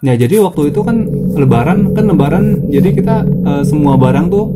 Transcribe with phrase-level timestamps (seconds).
[0.00, 1.04] Ya jadi waktu itu kan
[1.36, 4.48] lebaran kan lebaran jadi kita eh, semua barang tuh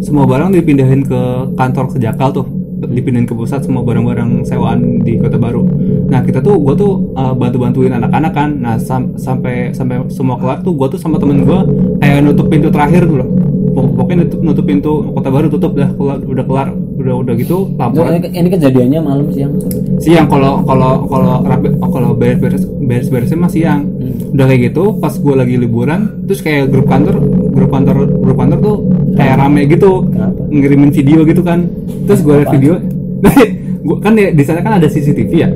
[0.00, 1.20] semua barang dipindahin ke
[1.52, 2.46] kantor kejakal tuh
[2.80, 5.64] dipindahin ke pusat semua barang-barang sewaan di kota baru.
[6.08, 8.50] Nah kita tuh gua tuh eh, bantu-bantuin anak-anak kan.
[8.56, 11.68] Nah sam- sampai sampai semua kelar tuh gua tuh sama temen gua
[12.00, 13.28] kayak nutup pintu terakhir tuh loh.
[13.76, 16.68] Pok- Pokoknya nutup, nutup pintu kota baru tutup dah kelar, udah kelar
[17.06, 19.54] udah udah gitu laporan Ini, ini kejadiannya malam siang.
[20.02, 23.86] siang kalau kalau kalau rapi kalau beres beres beres beresnya mah siang.
[24.34, 27.22] Udah kayak gitu pas gue lagi liburan terus kayak grup kantor
[27.54, 28.76] grup kantor grup kantor tuh
[29.14, 30.10] kayak rame gitu.
[30.10, 30.42] Kenapa?
[30.50, 31.70] ngirimin video gitu kan.
[32.10, 32.74] Terus gue liat video
[33.86, 35.48] gua kan di, sana kan ada CCTV ya?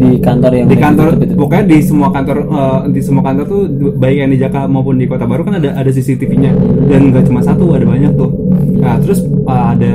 [0.00, 1.34] Di kantor yang di kantor itu.
[1.36, 3.62] pokoknya di semua kantor eh, di semua kantor tuh
[3.96, 6.52] baik yang di Jakarta maupun di kota baru kan ada ada CCTV-nya
[6.88, 8.30] dan nggak cuma satu ada banyak tuh.
[8.80, 9.92] Nah terus eh, ada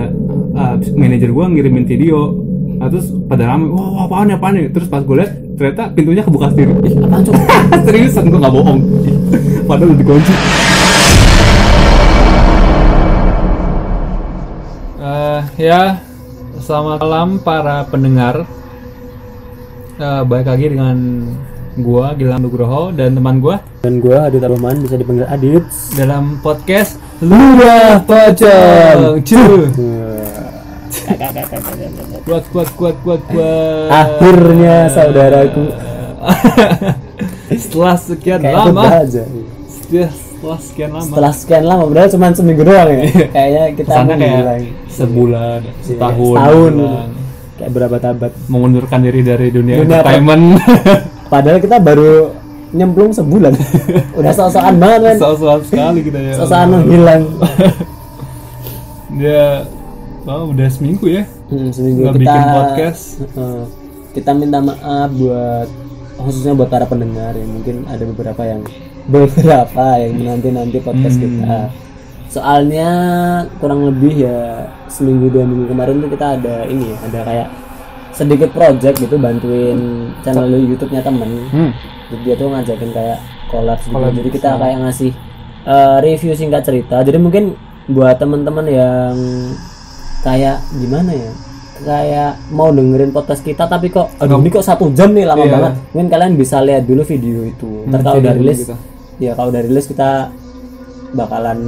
[0.55, 2.31] eh, manajer gua ngirimin video
[2.75, 5.83] nah, terus pada rame wah wah, apaan ya apaan ya terus pas gue lihat ternyata
[5.89, 7.35] pintunya kebuka sendiri Ih, apaan cok?
[7.85, 8.79] seriusan gua nggak bohong
[9.67, 10.33] padahal udah dikunci
[14.97, 16.01] Eh, ya
[16.57, 18.47] selamat malam para pendengar
[19.95, 20.97] Eh, balik lagi dengan
[21.77, 25.63] gua Gilang Nugroho dan teman gua Dan gua Adit Roman bisa dipanggil Adit.
[25.95, 29.23] dalam podcast Lurah Pocong.
[29.23, 30.15] Cuh.
[32.25, 33.87] Kuat kuat kuat kuat kuat.
[33.89, 35.63] Akhirnya saudaraku.
[37.61, 39.23] setelah sekian Kayak lama, aja.
[39.69, 43.01] setelah, setelah sekian lama, Setelah sekian lama, padahal cuma seminggu doang ya.
[43.29, 46.73] Kayaknya kita mau kayak bilang sebulan, setahun, setahun.
[46.73, 47.07] sebulan.
[47.55, 48.31] kayak berapa tabat.
[48.51, 50.43] mengundurkan diri dari dunia, Dunia entertainment.
[51.33, 52.33] Padahal kita baru
[52.75, 53.53] nyemplung sebulan.
[54.19, 55.15] Udah sok-sokan banget kan.
[55.21, 56.33] Soal-soal sekali kita ya.
[56.35, 57.21] Sok-sokan menghilang.
[59.15, 59.63] Dia,
[60.26, 61.23] oh, udah seminggu ya.
[61.48, 63.04] Hmm, seminggu Nggak kita bikin podcast.
[63.35, 63.62] Heeh.
[64.12, 65.68] kita minta maaf buat
[66.16, 68.63] khususnya buat para pendengar yang mungkin ada beberapa yang
[69.12, 71.23] beberapa yang menanti nanti podcast Hmm.
[71.35, 71.57] kita
[72.25, 72.90] soalnya
[73.59, 74.40] kurang lebih ya
[74.88, 77.47] seminggu dua minggu kemarin tuh kita ada ini ya ada kayak
[78.12, 79.80] sedikit project gitu bantuin
[80.24, 81.72] channel YouTube-nya temen Hmm.
[82.09, 83.19] jadi dia tuh ngajakin kayak
[83.52, 85.12] collab gitu jadi kita kayak ngasih
[85.66, 89.13] eh, review singkat cerita jadi mungkin buat teman-teman yang
[90.25, 91.31] kayak gimana ya?
[91.75, 95.53] Kayak mau dengerin podcast kita tapi kok aduh ini kok satu jam nih lama Iya.
[95.53, 95.74] banget.
[95.91, 97.69] Mungkin kalian bisa lihat dulu video itu.
[97.86, 98.75] Ntar kalau udah rilis gitu.
[99.16, 100.34] ya kalau udah rilis kita
[101.13, 101.59] bakalan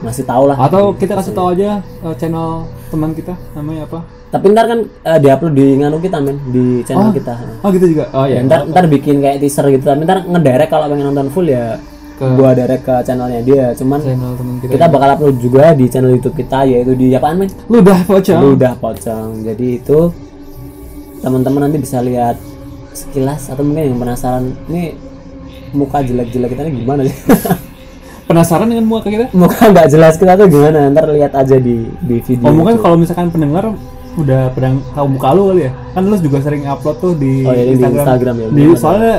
[0.00, 0.56] ngasih tahu lah.
[0.58, 4.00] Atau kita kasih tahu aja uh, channel teman kita namanya apa?
[4.28, 7.32] tapi ntar kan eh, diupload di nganu kita men di channel kita.
[7.64, 8.12] Oh gitu juga.
[8.12, 9.88] Oh Ya, ntar, ntar bikin kayak teaser gitu.
[9.88, 11.80] Tapi ntar ngederek kalau pengen nonton full ya
[12.18, 14.70] Ke- gua derek ke channelnya dia cuman Channel teman kita.
[14.74, 18.40] kita bakal upload juga di channel YouTube kita yaitu di apaan men Ludah pocong.
[18.52, 20.10] udah pocong jadi itu
[21.18, 22.34] teman-teman nanti bisa lihat
[22.90, 24.98] sekilas atau mungkin yang penasaran ini
[25.70, 27.14] muka jelek-jelek kita ini gimana sih
[28.28, 29.32] Penasaran dengan muka kita?
[29.32, 32.94] muka nggak jelas kita tuh gimana ntar lihat aja di di video Oh mungkin kalau
[32.94, 33.72] misalkan pendengar
[34.14, 35.72] udah pada tahu muka lu kali ya?
[35.94, 39.14] Kan lu juga sering upload tuh di Oh, iya, di Instagram ya, Di, soalnya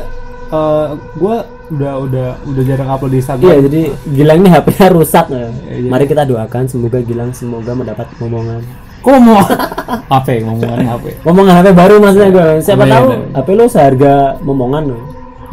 [0.49, 1.35] uh, gua
[1.69, 3.45] udah udah udah jarang upload di Instagram.
[3.45, 5.47] Iya jadi Gilang ini HP-nya rusak ya.
[5.69, 5.89] Iya.
[5.89, 8.61] Mari kita doakan semoga Gilang semoga mendapat momongan.
[8.99, 9.39] Kok mau
[10.11, 11.05] HP ngomongannya HP.
[11.23, 12.47] Momongan HP baru maksudnya gue.
[12.65, 13.19] Siapa Iya, tahu iya.
[13.37, 14.13] HP lo seharga
[14.43, 14.83] momongan.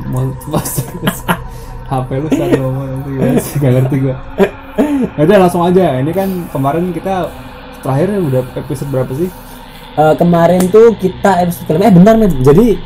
[0.06, 0.22] Mau
[0.52, 0.70] pas
[1.86, 4.16] HP lu selalu ngomong nanti guys, gak ngerti gua.
[5.14, 6.02] Udah langsung aja.
[6.02, 7.30] Ini kan kemarin kita
[7.80, 9.30] terakhir udah episode berapa sih?
[9.96, 12.32] Eh, kemarin tuh kita episode kelima eh benar men.
[12.42, 12.76] Jadi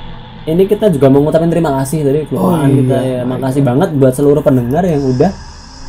[0.42, 2.74] ini kita juga mau ngucapin terima kasih dari keluarga Oh, iya.
[2.74, 3.20] kita ya.
[3.24, 5.30] Makasih banget buat seluruh pendengar yang udah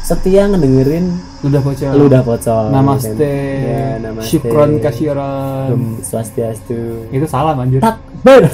[0.01, 1.05] setia ngedengerin
[1.41, 1.93] Udah pocong.
[1.93, 2.67] lu udah pocong.
[2.69, 3.33] Namaste.
[3.61, 4.27] Ya, namaste.
[4.27, 5.71] Syukron kasyiran.
[5.71, 7.05] Om Swastiastu.
[7.07, 7.79] Itu salam anjir.
[7.79, 8.43] takbir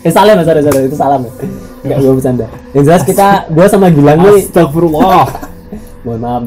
[0.00, 1.32] eh salam ya sorry sorry itu salam ya
[1.80, 5.24] enggak gue bercanda yang jelas kita gue sama Gilang nih Astagfirullah.
[6.04, 6.42] mohon maaf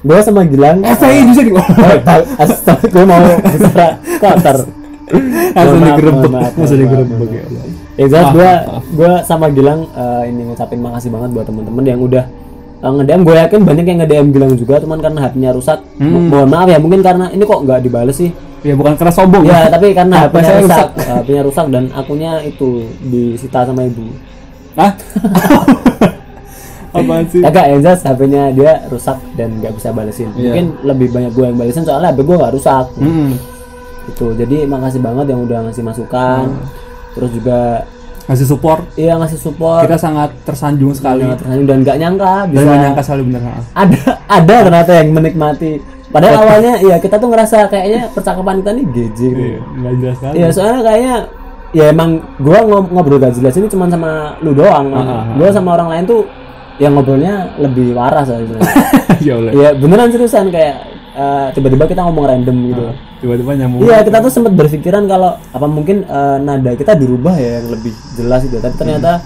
[0.00, 1.52] gue sama Gilang FPI bisa di
[2.44, 3.88] astaga gue mau bicara
[4.20, 4.56] kotor
[5.52, 6.30] Langsung digerebek.
[6.30, 7.42] Langsung digerebek ya.
[7.44, 7.64] Allah.
[8.00, 8.50] jelas gue
[8.96, 12.24] gue sama Gilang eh, ini ngucapin makasih banget buat temen-temen yang udah
[12.80, 16.08] uh, nge-DM gue yakin banyak yang nge-DM Gilang juga cuman karena HP-nya rusak Hmm.
[16.08, 19.48] Mo- mohon maaf ya mungkin karena ini kok nggak dibales sih Ya bukan karena sombong.
[19.48, 21.08] Ya, tapi karena HP-nya saya rusak, rusak.
[21.16, 22.68] HP-nya rusak dan akunnya itu
[23.00, 24.04] disita sama ibu.
[24.76, 24.92] Hah?
[26.90, 27.40] Apaan sih?
[27.40, 30.28] Kagak yang jelas HP-nya dia rusak dan nggak bisa balesin.
[30.34, 30.52] Iya.
[30.52, 32.84] Mungkin lebih banyak gue yang balesin soalnya HP gue nggak rusak.
[32.98, 33.30] Hmm.
[34.10, 34.26] Itu.
[34.34, 36.44] Jadi makasih banget yang udah ngasih masukan.
[37.10, 37.60] Terus juga
[38.20, 38.86] Ngasih support.
[38.94, 39.82] iya ngasih support.
[39.82, 41.26] Kita sangat tersanjung sekali.
[41.26, 43.42] Sangat tersanjung dan nggak nyangka Dan bisa nggak nyangka sekali bener.
[43.74, 45.72] ada ada ternyata yang menikmati.
[46.10, 49.40] Padahal awalnya ya kita tuh ngerasa kayaknya percakapan kita nih GJ gitu.
[49.40, 50.34] Iya, nggak jelas sekali.
[50.36, 51.14] Iya soalnya kayaknya
[51.70, 54.90] ya emang gua ngob- ngobrol gak jelas ini cuma sama lu doang
[55.34, 56.22] gua sama orang lain tuh
[56.78, 58.74] yang ngobrolnya lebih waras sebenarnya.
[59.26, 60.76] ya Allah ya beneran seriusan kayak
[61.14, 62.84] eh, tiba-tiba kita ngomong random gitu.
[63.20, 63.80] Tiba-tiba nyambung.
[63.84, 67.92] Iya kita tuh sempat berpikiran kalau apa mungkin eh, nada kita dirubah ya yang lebih
[68.16, 68.58] jelas gitu.
[68.58, 69.20] Tapi ternyata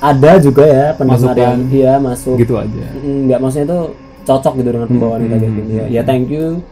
[0.00, 1.44] ada juga ya pendengar Masukan.
[1.44, 2.36] yang iya masuk.
[2.40, 2.86] Gitu aja.
[2.96, 3.80] Mm, nggak maksudnya itu
[4.24, 5.72] cocok gitu dengan pembawaan kita kayak gini.
[5.72, 6.64] Ya, ya thank you.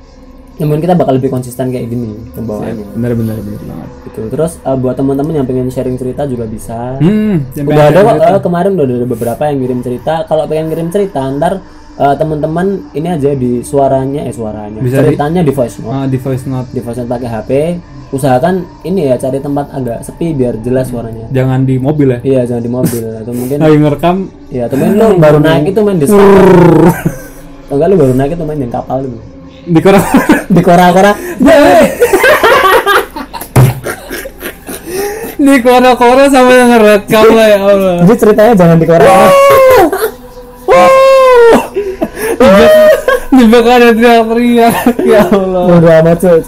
[0.58, 2.98] Ya mungkin kita bakal lebih konsisten kayak gini pembawaannya.
[2.98, 3.90] Benar benar benar banget.
[4.10, 4.20] Gitu.
[4.34, 6.98] Terus eh, buat teman-teman yang pengen sharing cerita juga bisa.
[6.98, 10.26] Hmm udah ada kok eh, kemarin udah ada beberapa yang ngirim cerita.
[10.26, 11.62] Kalau pengen ngirim cerita ntar
[11.98, 14.78] eh, teman-teman ini aja di suaranya eh suaranya.
[14.78, 15.92] Bisa di- ceritanya di voice note.
[15.92, 16.68] Ah, di voice note.
[16.70, 17.50] Di voice note pakai HP
[18.08, 21.28] usahakan ini ya cari tempat agak sepi biar jelas suaranya.
[21.28, 22.18] Jangan di mobil ya?
[22.22, 23.04] Iya jangan di mobil.
[23.20, 24.16] Atau mungkin lagi ngerekam.
[24.48, 26.16] Iya, atau main lu baru naik itu main di Atau
[27.68, 29.18] enggak lu baru naik itu main di kapal itu.
[29.68, 30.00] di koran
[30.56, 31.12] Di kora-kora.
[35.38, 37.94] di kora-kora sama yang ngerekam lah ya Allah.
[38.02, 39.28] Jadi ceritanya jangan di kora-kora.
[43.28, 44.74] Di belakang ada teriak-teriak
[45.04, 46.40] ya Allah Udah amat cuy.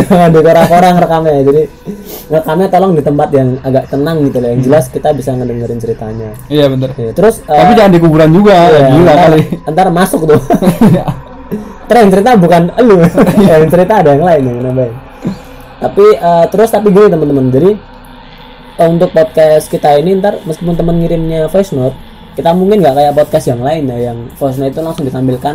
[0.00, 1.42] Jangan di kora-kora ngerekamnya ya.
[1.44, 1.62] Jadi
[2.30, 4.48] ngerekamnya tolong di tempat yang agak tenang gitu lah.
[4.54, 6.30] Yang jelas kita bisa ngedengerin ceritanya.
[6.48, 10.40] iya bener Ya, terus tapi jangan di kuburan juga ya, gila kali ntar masuk tuh.
[11.90, 13.02] Terus yang cerita bukan elu,
[13.50, 14.94] yang cerita ada yang lain yang nambahin.
[15.82, 17.70] Tapi eh, terus tapi gini teman-teman, jadi
[18.78, 21.98] eh, untuk podcast kita ini ntar meskipun teman ngirimnya voice note,
[22.40, 25.54] kita mungkin nggak kayak podcast yang lain ya, yang voice note itu langsung ditampilkan.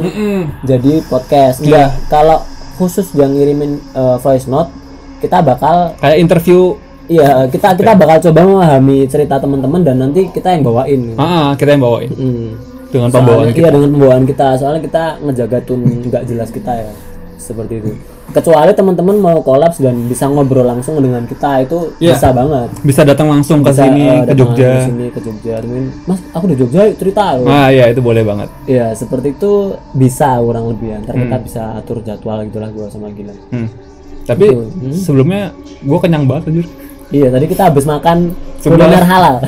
[0.63, 1.57] Jadi podcast.
[1.59, 1.89] Iya.
[1.89, 2.37] Enggak, kalau
[2.77, 4.69] khusus yang ngirimin eh, voice note,
[5.19, 6.77] kita bakal kayak interview.
[7.05, 11.13] Iya kita kita bakal coba memahami cerita teman-teman dan nanti kita yang bawain.
[11.17, 12.09] ah kita yang bawain.
[12.09, 12.57] Hmm.
[12.89, 14.47] dengan Soalnya- pembawaan iya dengan pembawaan kita.
[14.57, 16.89] Soalnya kita ngejaga tune nggak jelas kita ya.
[17.37, 17.93] Seperti itu
[18.33, 22.17] kecuali teman-teman mau kolaps dan bisa ngobrol langsung dengan kita itu Iya.
[22.17, 22.69] bisa banget.
[22.81, 24.71] Bisa datang langsung ke Bisa, sini eh, ke Jogja.
[24.71, 25.55] ke sini ke Jogja.
[26.09, 28.49] Mas aku di Jogja yuk cerita ah iya itu boleh banget.
[28.65, 30.97] Ya seperti itu bisa kurang lebih ya.
[31.05, 33.67] Ntar kita bisa atur jadwal gitulah gua sama Gilang hmm.
[34.25, 34.45] tapi
[34.97, 35.53] sebelumnya
[35.85, 36.65] gua kenyang banget anjir.
[37.13, 38.33] Iya tadi kita habis makan
[38.65, 39.37] kuliner halal.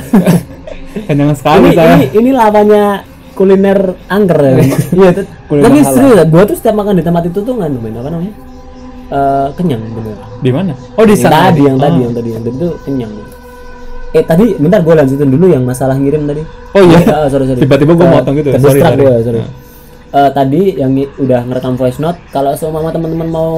[0.88, 1.94] Kenyang sekali ini, saya.
[1.94, 3.04] ini ini lavanya
[3.36, 4.54] kuliner angker ya.
[4.98, 5.94] Iya tuh Kuliner tapi halal.
[5.94, 8.34] serius gua tuh setiap makan di tempat itu tuh nggak apa namanya
[9.08, 11.82] Eh, kenyang bener di mana oh di yang sana tadi yang Oh.
[11.82, 13.12] tadi yang tadi yang tadi tuh kenyang
[14.08, 17.00] eh tadi bentar gue lanjutin dulu yang masalah ngirim tadi Oh iya.
[17.14, 17.60] Ah, sorry, sorry.
[17.60, 18.48] Tiba-tiba gua Eh, motong gitu.
[18.50, 19.04] ke Sorry, sorry.
[19.24, 19.40] sorry.
[20.10, 23.50] Eh, tadi yang udah ngerekam voice note kalau seumpama teman-teman mau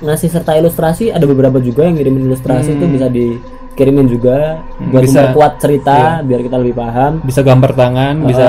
[0.00, 4.92] ngasih serta ilustrasi ada beberapa juga yang ngirimin ilustrasi itu bisa dikirimin juga buat Hmm.
[5.02, 5.12] Bisa.
[5.12, 5.20] Iya.
[5.26, 8.46] memperkuat cerita biar kita lebih paham bisa gambar tangan bisa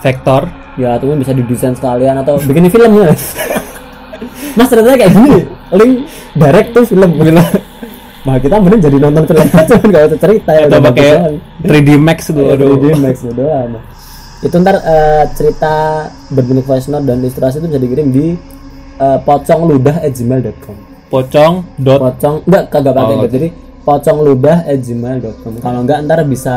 [0.00, 0.42] vektor
[0.74, 3.14] ya atau mungkin bisa didesain sekalian atau bikin film ya
[4.56, 5.38] mas ternyata kayak gini
[5.74, 7.10] link direct tuh film.
[8.24, 11.08] Nah kita mending jadi nonton film aja kan gak usah cerita ya atau udah pakai
[11.12, 11.84] bagus banget.
[11.84, 12.68] 3D Max tuh Iya, aduh.
[12.72, 13.70] 3D Max ya doang.
[14.40, 15.72] Itu ntar eh, cerita
[16.32, 18.26] berbentuk voice note dan ilustrasi itu bisa dikirim di
[18.98, 20.76] uh, pocongludah@gmail.com
[21.12, 23.48] pocong dot pocong enggak kagak pakai Oh, jadi
[23.84, 26.56] pocongludah@gmail.com kalau enggak ntar bisa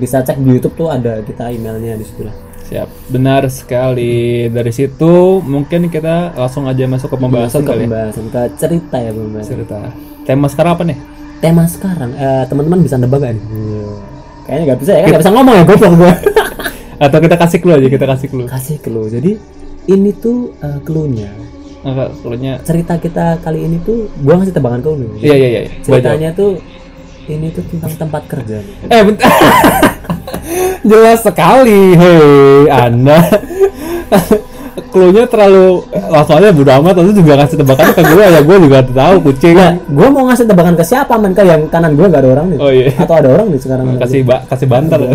[0.00, 2.34] bisa cek di YouTube tuh ada kita emailnya di situ lah
[2.72, 2.88] siap.
[3.12, 4.48] Benar sekali.
[4.48, 7.86] Dari situ mungkin kita langsung aja masuk ke pembahasan ke kali ya.
[7.86, 9.78] pembahasan ke cerita ya pembahasan cerita.
[10.24, 10.98] Tema sekarang apa nih?
[11.44, 13.44] Tema sekarang eh, teman-teman bisa nebak gak nih?
[14.42, 15.08] Kayaknya nggak bisa ya kan?
[15.12, 16.14] Nggak bisa ngomong ya goblok gua.
[17.04, 18.46] Atau kita kasih clue aja kita kasih clue.
[18.48, 19.06] Kasih clue.
[19.12, 19.32] Jadi
[19.92, 21.30] ini tuh eh, clue-nya.
[21.82, 22.52] Enggak, clue-nya.
[22.62, 25.60] Cerita kita kali ini tuh gua ngasih tebakan clue iya iya iya.
[25.84, 26.56] Ceritanya tuh
[27.24, 28.74] ini tuh tentang tempat kerja nih.
[28.88, 29.30] eh bentar
[30.84, 32.22] jelas sekali hei
[32.66, 33.18] anda
[34.88, 38.78] clue-nya terlalu langsung aja bodo amat terus juga kasih tebakannya ke gue ya gue juga
[38.84, 42.20] tahu kucing Nah, gua mau ngasih tebakan ke siapa men ke yang kanan gua nggak
[42.20, 42.58] ada orang nih.
[42.58, 42.90] Oh, iya.
[42.94, 43.86] Atau ada orang nih sekarang.
[43.96, 45.00] kasih ba kasih banter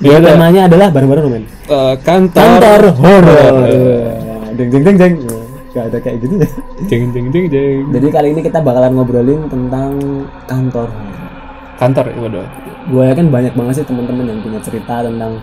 [0.00, 1.44] ada Temanya adalah bareng-bareng men.
[1.66, 3.54] eh, kantor Kantor horor.
[3.68, 4.08] Eh,
[4.56, 5.14] Deng deng deng deng.
[5.70, 6.48] Gak ada kayak gitu ya.
[6.86, 9.92] jeng jeng jeng jeng Jadi kali ini kita bakalan ngobrolin tentang
[10.44, 10.88] kantor.
[11.76, 12.46] kantor ya waduh
[12.90, 15.38] Gue yakin banyak banget sih teman-teman yang punya cerita tentang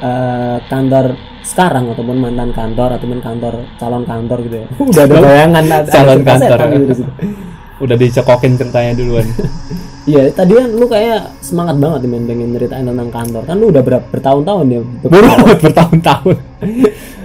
[0.00, 4.66] eh, kantor sekarang ataupun mantan kantor ataupun kantor calon kantor gitu ya.
[4.90, 6.58] Udah ada bayangan Calon kantor.
[6.80, 7.04] gitu
[7.80, 9.24] udah dicekokin ceritanya duluan
[10.04, 13.42] Iya, tadi kan lu kayak semangat banget nih pengen nyeritain tentang kantor.
[13.46, 14.80] Kan lu udah berapa bertahun-tahun ya.
[15.06, 15.28] baru
[15.60, 16.36] bertahun-tahun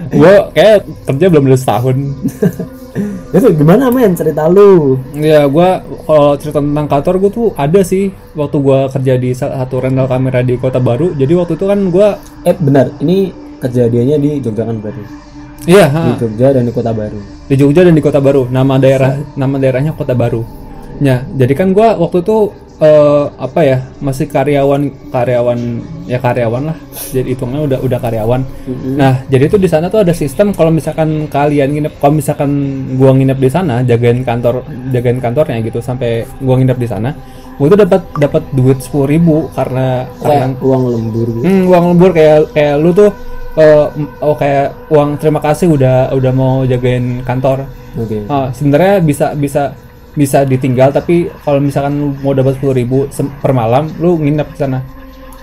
[0.08, 1.96] gue kayak kerja belum lulus tahun.
[3.36, 4.96] Itu gimana men cerita lu?
[5.12, 5.68] ya gue
[6.08, 10.40] kalau cerita tentang kantor gue tuh ada sih waktu gue kerja di satu rental kamera
[10.40, 11.12] di kota baru.
[11.12, 12.08] Jadi waktu itu kan gue
[12.46, 15.02] Eh benar, ini kejadiannya di Jogja kan berarti.
[15.66, 17.18] iya Di ha, Jogja dan di Kota Baru.
[17.50, 18.46] di Jogja dan di kota baru.
[18.46, 20.46] Nama daerah nama daerahnya kota baru.
[20.96, 25.58] Ya, jadi kan gua waktu itu eh, apa ya masih karyawan karyawan
[26.04, 26.76] ya karyawan lah.
[27.08, 28.40] Jadi hitungnya udah udah karyawan.
[28.94, 32.50] Nah, jadi itu di sana tuh ada sistem kalau misalkan kalian nginep, kalau misalkan
[32.94, 37.10] gua nginep di sana, jagain kantor, jagain kantornya gitu sampai gua nginep di sana,
[37.56, 41.84] gua tuh dapat dapat duit sepuluh ribu karena karena kayak uang lembur gitu Hmm, uang
[41.94, 43.10] lembur kayak kayak lu tuh
[43.56, 47.64] eh, m- oh kayak uang terima kasih udah udah mau jagain kantor.
[47.96, 49.72] oke Oh, sebenarnya bisa bisa
[50.16, 54.80] bisa ditinggal tapi kalau misalkan mau dapat sepuluh ribu per malam lu nginep di sana.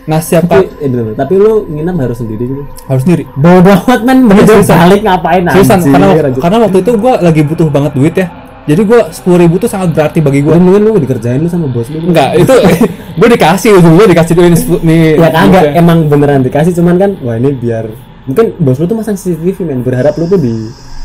[0.03, 1.17] Nah setiap tapi eh, bener, bener.
[1.21, 3.23] tapi lu nginep harus sendiri gitu harus sendiri.
[3.39, 6.41] bodoh amat men begitu balik ngapain Seriusan, anjir, karena anjir.
[6.43, 8.27] karena waktu itu gua lagi butuh banget duit ya.
[8.63, 10.59] Jadi gua sepuluh ribu tuh sangat berarti bagi gua.
[10.59, 12.51] Mungkin lu dikerjain lu sama bos lu Enggak, itu
[13.19, 14.51] gue dikasih ujung gue dikasih duit
[14.81, 15.21] nih.
[15.21, 15.77] ya kagak duitnya.
[15.77, 17.85] emang beneran dikasih cuman kan wah ini biar
[18.25, 20.49] mungkin bos lu tuh masang CCTV men berharap lu tuh di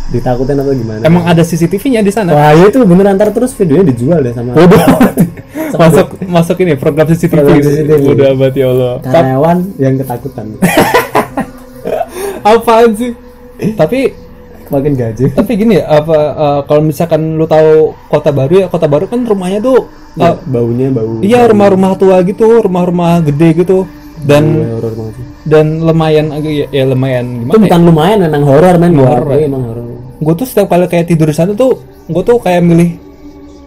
[0.08, 2.32] ditakutin atau gimana Emang ada CCTV-nya di sana.
[2.32, 4.80] wah itu beneran ntar terus videonya dijual deh sama Bodoh.
[5.80, 7.28] masuk masuk ini program CCTV.
[7.30, 8.00] Program CCTV.
[8.02, 8.92] Bodoh amat ya Allah.
[9.02, 10.46] Karyawan yang ketakutan
[12.44, 13.12] apaan sih?
[13.74, 14.00] Tapi
[14.68, 18.84] makin gaji tapi gini ya apa eh, kalau misalkan lu tahu kota baru ya kota
[18.84, 23.88] baru kan rumahnya tuh eh, Ya, baunya bau iya rumah-rumah tua gitu rumah-rumah gede gitu
[24.20, 24.44] dan
[25.16, 25.24] sih.
[25.48, 27.62] dan lumayan agak ya, ya lumayan itu gimana ya?
[27.64, 29.32] bukan lumayan memang horor men horor Horor.
[29.32, 29.84] Iya, emang horor
[30.18, 31.78] gue tuh setiap kali kayak tidur di sana tuh
[32.10, 33.08] gue tuh kayak milih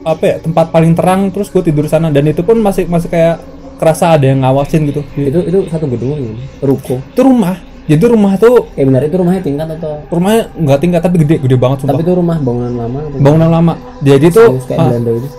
[0.01, 2.09] apa ya tempat paling terang terus gue tidur sana.
[2.09, 3.41] Dan itu pun masih masih kayak
[3.77, 5.01] kerasa ada yang ngawasin gitu.
[5.17, 6.21] Itu itu satu gedung kan
[6.65, 6.95] ruko.
[7.13, 7.57] Itu rumah.
[7.89, 10.05] Jadi rumah tuh eh benar itu rumahnya tingkat atau?
[10.13, 11.97] rumahnya nggak tingkat tapi gede gede banget sumpah.
[11.97, 13.73] Tapi itu rumah bangunan lama bangunan lama.
[14.05, 15.29] Jadi kayak ah, Belanda itu?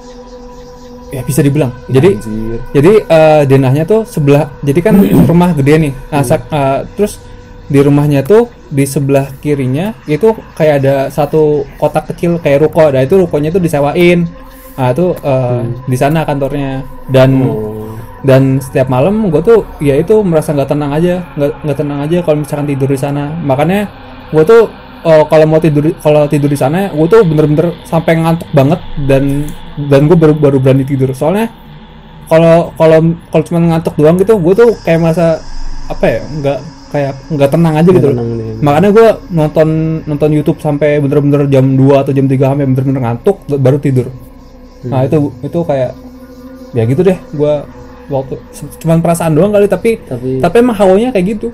[1.13, 1.73] Ya bisa dibilang.
[1.87, 2.61] Jadi anjir.
[2.75, 4.95] jadi eh, denahnya tuh sebelah jadi kan
[5.31, 5.93] rumah gede nih.
[6.11, 7.23] Nah eh, terus
[7.71, 12.89] di rumahnya tuh di sebelah kirinya itu kayak ada satu kotak kecil kayak ruko.
[12.89, 14.25] Nah itu rukonya tuh disewain.
[14.81, 16.81] Nah itu eh, di sana kantornya.
[17.13, 17.95] Dan oh.
[18.25, 22.17] dan setiap malam gue tuh ya itu merasa nggak tenang aja nggak nggak tenang aja
[22.25, 23.37] kalau misalkan tidur di sana.
[23.45, 23.81] Makanya
[24.33, 24.63] gue tuh
[25.05, 29.45] oh, kalau mau tidur kalau tidur di sana gue tuh bener-bener sampai ngantuk banget dan
[29.93, 31.13] dan gue baru baru berani tidur.
[31.13, 31.53] Soalnya
[32.33, 35.37] kalau kalau kalau cuma ngantuk doang gitu gue tuh kayak merasa
[35.93, 36.59] apa ya nggak
[36.93, 38.15] kayak nggak tenang aja gitu loh.
[38.21, 39.69] tenang nih makanya gue nonton
[40.05, 44.13] nonton YouTube sampai bener-bener jam 2 atau jam 3 sampai bener-bener ngantuk baru tidur.
[44.85, 45.97] Nah itu itu kayak
[46.77, 47.55] ya gitu deh gue
[48.13, 48.35] waktu
[48.85, 51.49] cuman perasaan doang kali tapi tapi tapi emang hawanya kayak gitu.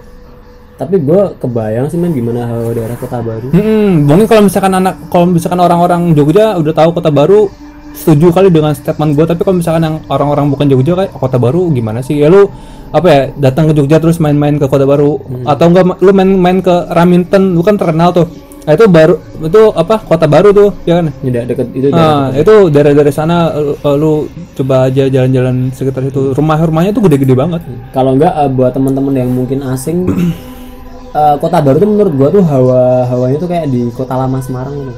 [0.79, 3.51] Tapi gue kebayang sih men gimana hawa daerah kota baru.
[3.51, 7.51] Hmm, mungkin kalau misalkan anak kalau misalkan orang-orang Jogja udah tahu kota baru
[7.99, 11.37] setuju kali dengan statement gue tapi kalau misalkan yang orang-orang bukan Jogja kayak "Oh, kota
[11.37, 12.23] baru gimana sih?
[12.23, 12.47] Ya lu
[12.89, 16.75] apa ya datang ke Jogja terus main-main ke kota baru atau enggak lu main-main ke
[16.89, 18.31] Raminten lu kan terkenal tuh.
[18.69, 19.17] Nah, itu baru
[19.49, 21.09] itu apa kota baru tuh ya kan?
[21.09, 26.37] Tidak deket itu daerah Nah, itu daerah-daerah sana eh, lu coba aja jalan-jalan sekitar situ.
[26.37, 27.65] Rumah-rumahnya tuh gede-gede banget.
[27.97, 30.05] Kalau enggak eh, buat teman-teman yang mungkin asing
[31.19, 34.77] eh, kota baru tuh menurut gua tuh hawa hawanya tuh kayak di kota lama Semarang
[34.77, 34.95] gitu.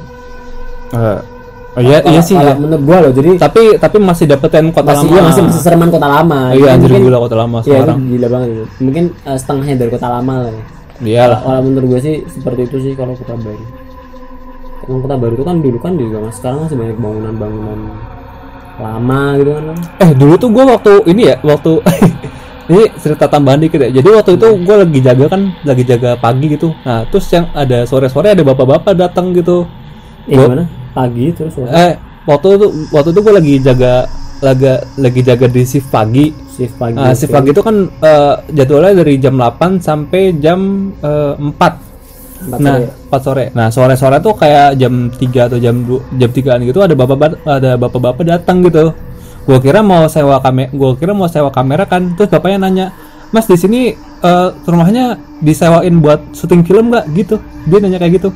[1.70, 2.54] Oh, iya iya sih Kalau ya.
[2.56, 5.88] menurut gua loh jadi tapi tapi masih dapetin kota masih lama iya, masih masih sereman
[5.88, 8.64] kota lama iya Jadi anjir mungkin- gila kota lama Iya sekarang gila banget itu.
[8.80, 10.62] Mungkin eh, setengahnya dari kota lama lah ya.
[11.00, 13.64] iyalah Kalau menurut gue sih seperti itu sih kalau kota baru.
[14.82, 17.80] Emang kota baru itu kan dulu kan juga mas sekarang masih banyak bangunan-bangunan
[18.76, 19.64] lama gitu kan.
[19.98, 21.72] eh dulu tuh gua waktu ini ya waktu
[22.70, 26.46] ini cerita tambahan dikit ya jadi waktu itu gua lagi jaga kan lagi jaga pagi
[26.48, 29.68] gitu nah terus yang ada sore-sore ada bapak-bapak datang gitu
[30.24, 30.64] Eh gimana?
[30.90, 31.92] Pagi terus wah, eh
[32.26, 33.94] waktu itu waktu itu gua lagi jaga
[34.40, 36.96] lagi lagi jaga di shift pagi shift pagi.
[36.96, 41.90] Nah, shift pagi itu kan eh, jadwalnya dari jam 8 sampai jam eh, 4
[42.40, 42.88] Empat nah, sore.
[43.12, 43.44] 4 sore.
[43.52, 47.70] Nah, sore-sore tuh kayak jam 3 atau jam 2, jam 3-an gitu ada bapak ada
[47.76, 48.96] bapak-bapak datang gitu.
[49.44, 52.16] Gua kira mau sewa kamera, gua kira mau sewa kamera kan.
[52.16, 52.86] Terus bapaknya nanya,
[53.28, 53.92] "Mas, di sini
[54.24, 57.36] eh, rumahnya disewain buat syuting film nggak?" gitu.
[57.68, 58.28] Dia nanya kayak gitu.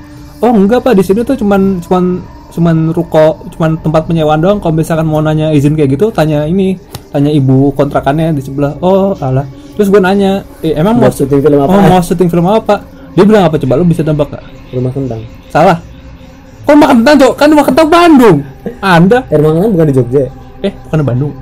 [0.44, 1.00] "Oh, enggak, Pak.
[1.00, 2.20] Di sini tuh cuman cuman
[2.54, 4.58] cuman ruko, cuman tempat penyewaan doang.
[4.62, 6.78] Kalau misalkan mau nanya izin kayak gitu, tanya ini,
[7.10, 9.44] tanya ibu kontrakannya di sebelah." Oh, alah.
[9.74, 11.74] Terus gue nanya, eh, "Emang mau syuting film apa?
[11.74, 12.86] Oh, mau syuting film apa?
[13.14, 14.44] Dia bilang apa coba lu bisa tebak gak?
[14.74, 15.22] Rumah kentang.
[15.50, 15.78] Salah.
[16.64, 17.32] Kok makan kentang, Cok?
[17.36, 18.38] Kan makan kentang Bandung.
[18.80, 19.18] Anda?
[19.28, 20.22] Eh, rumah kentang bukan di Jogja.
[20.64, 21.32] Eh, bukan Bandung.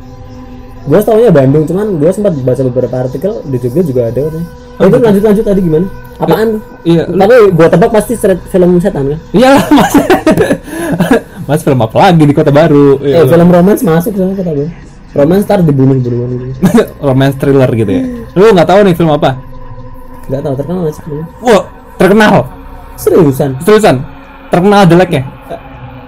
[0.82, 4.48] Gue taunya Bandung, cuman gue sempat baca beberapa artikel di Jogja juga ada katanya.
[4.82, 5.86] Oh, itu lanjut lanjut tadi gimana?
[6.18, 6.48] Apaan?
[6.82, 9.18] Iya, Tapi gue tebak pasti seret- film setan kan?
[9.30, 9.92] iyalah Mas.
[11.48, 12.98] mas film apa lagi di Kota Baru?
[12.98, 14.68] Eh, Iya, film romance masuk sama kata gue.
[15.12, 16.50] Romance ntar dibunuh bunuh
[17.06, 18.02] romance thriller gitu ya.
[18.32, 19.38] Lu nggak tahu nih film apa?
[20.24, 21.26] Gak tau terkenal nggak sih filmnya?
[21.40, 21.62] Wah,
[21.94, 22.34] terkenal.
[22.94, 23.50] Seriusan?
[23.60, 23.96] Seriusan.
[24.48, 25.22] Terkenal jeleknya.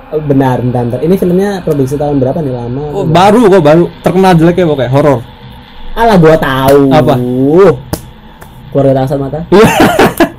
[0.09, 1.01] Oh, benar, bentar, bentar.
[1.03, 2.83] Ini filmnya produksi tahun berapa nih lama?
[2.95, 5.21] Oh, baru kok baru terkenal jelek ya pokoknya horor.
[5.93, 6.81] Alah gua tahu.
[6.89, 7.15] Apa?
[8.75, 9.41] Keluarga Tangsel Mata.
[9.49, 9.69] Iya.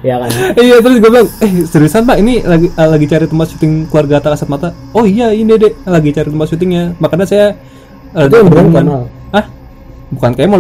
[0.04, 0.30] Iya kan?
[0.60, 4.22] iya terus gue bilang, eh seriusan pak ini lagi eh, lagi cari tempat syuting keluarga
[4.22, 4.70] kasat mata.
[4.92, 6.94] Oh iya ini dek lagi cari tempat syutingnya.
[7.00, 7.58] Makanya saya
[8.14, 9.04] eh, Itu yang beneran hubungan- Kemal.
[9.34, 9.46] Hah?
[10.14, 10.60] Bukan Kemal.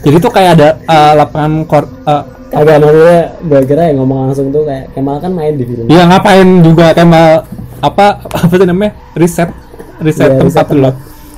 [0.00, 4.48] Jadi tuh kayak ada eh, lapangan kor eh, Kagak maksudnya gua kira yang ngomong langsung
[4.48, 5.84] tuh kayak Kemal kan main di film.
[5.90, 7.42] Iya ngapain juga Kemal
[7.82, 8.06] apa
[8.38, 9.50] apa sih namanya riset
[10.00, 10.94] riset Iya, tempat tuh loh.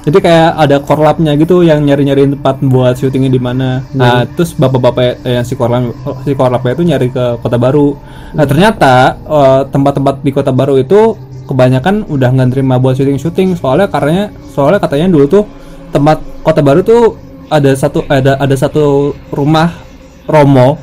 [0.09, 3.85] Jadi kayak ada korlapnya gitu yang nyari-nyari tempat buat syutingnya di mana.
[3.93, 5.93] Nah terus bapak-bapak yang si korlap
[6.25, 7.93] si korlapnya itu nyari ke kota baru.
[8.33, 11.13] Nah ternyata eh, tempat-tempat di kota baru itu
[11.45, 13.61] kebanyakan udah nggak terima buat syuting-syuting.
[13.61, 15.45] Soalnya karena soalnya katanya dulu tuh
[15.93, 17.21] tempat kota baru tuh
[17.53, 19.77] ada satu ada ada satu rumah
[20.25, 20.81] Romo.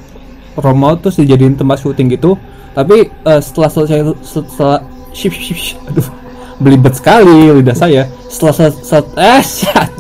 [0.53, 2.37] Romo terus dijadiin tempat syuting gitu.
[2.77, 4.85] Tapi eh, setelah selesai setelah
[5.17, 6.24] ship, ship, ship, aduh
[6.59, 8.07] belibet sekali lidah saya.
[8.31, 9.93] Setelah se- se- eh shit.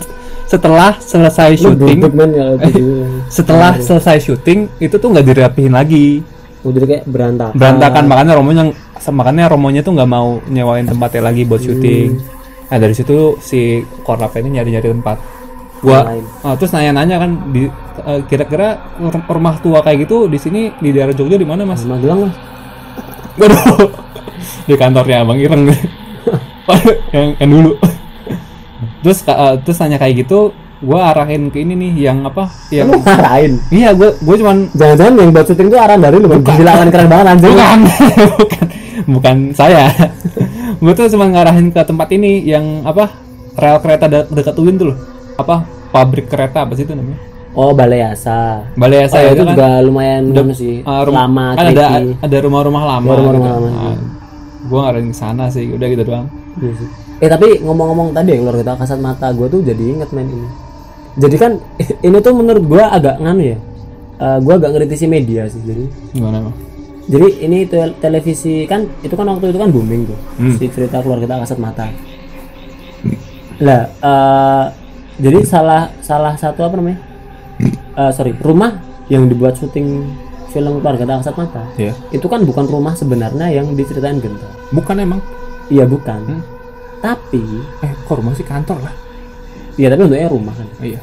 [0.45, 2.09] setelah selesai syuting itu.
[3.35, 6.21] setelah selesai syuting itu tuh nggak dirapihin lagi.
[6.61, 7.53] Oh, jadi kayak berantakan.
[7.57, 8.63] berantakan makanya romonya
[9.09, 12.21] makanya romonya tuh nggak mau nyewain tempatnya lagi buat syuting.
[12.69, 15.17] Nah dari situ si korlap ini nyari-nyari tempat.
[15.81, 16.01] Gua
[16.41, 17.69] ah, terus nanya-nanya kan di
[18.05, 21.85] eh, kira-kira rum- rumah tua kayak gitu di sini di daerah Jogja di mana mas?
[21.85, 22.33] Magelang lah.
[23.35, 23.91] Waduh,
[24.69, 25.69] di kantornya Abang Ireng
[27.15, 27.71] yang, yang dulu.
[29.01, 32.49] Terus eh, terus tanya kayak gitu, gua arahin ke ini nih yang apa?
[32.69, 33.53] Yang Lu ngarahin.
[33.69, 36.41] iya, gua gua cuman Jangan-jangan yang buat syuting tuh arahan dari lu kan.
[36.41, 37.53] Gila kan keren banget anjing.
[37.53, 37.79] bukan
[38.39, 38.65] bukan
[39.07, 39.85] bukan saya.
[40.77, 43.13] gua tuh cuma ngarahin ke tempat ini yang apa?
[43.55, 44.97] Rel kereta de- dekat UIN tuh loh.
[45.35, 45.63] Apa?
[45.89, 47.21] Pabrik kereta apa sih itu namanya?
[47.55, 48.67] Oh, Balai Asa.
[48.75, 49.55] Balai Oh, Asa itu kan?
[49.55, 50.83] juga lumayan Udah, sih.
[50.83, 51.87] ah, rum- lama, kan ada
[52.19, 53.07] ada rumah-rumah lama.
[53.07, 53.63] Ya, rumah-rumah gitu.
[53.63, 53.95] lama, Ah,
[54.65, 56.27] gua ngarahin ke sana sih, udah gitu doang.
[56.57, 56.89] Iya sih.
[57.17, 60.49] Eh tapi ngomong-ngomong tadi ya keluar kita kasat mata gue tuh jadi inget main ini.
[61.15, 61.51] Jadi kan
[62.07, 63.57] ini tuh menurut gue agak nganu ya.
[64.15, 65.85] Eh gue agak ngeritisi media sih jadi.
[66.11, 66.55] Gimana emang?
[67.05, 70.55] Jadi ini tel- televisi kan itu kan waktu itu kan booming tuh Hmm.
[70.55, 71.85] si cerita keluar kita kasat mata.
[73.57, 74.65] Lah eh,
[75.17, 76.99] jadi salah salah satu apa namanya?
[77.95, 80.03] Eh, sorry rumah yang dibuat syuting
[80.49, 81.93] film keluarga tak kasat mata Iya.
[82.09, 84.49] itu kan bukan rumah sebenarnya yang diceritain Genta.
[84.69, 85.21] Bukan emang.
[85.67, 86.19] Iya bukan.
[86.21, 86.41] Hmm.
[86.97, 87.41] Tapi
[87.81, 88.95] Eh, kok rumah sih kantor lah.
[89.75, 90.67] Iya tapi bentuknya rumah kan.
[90.79, 90.99] Iya.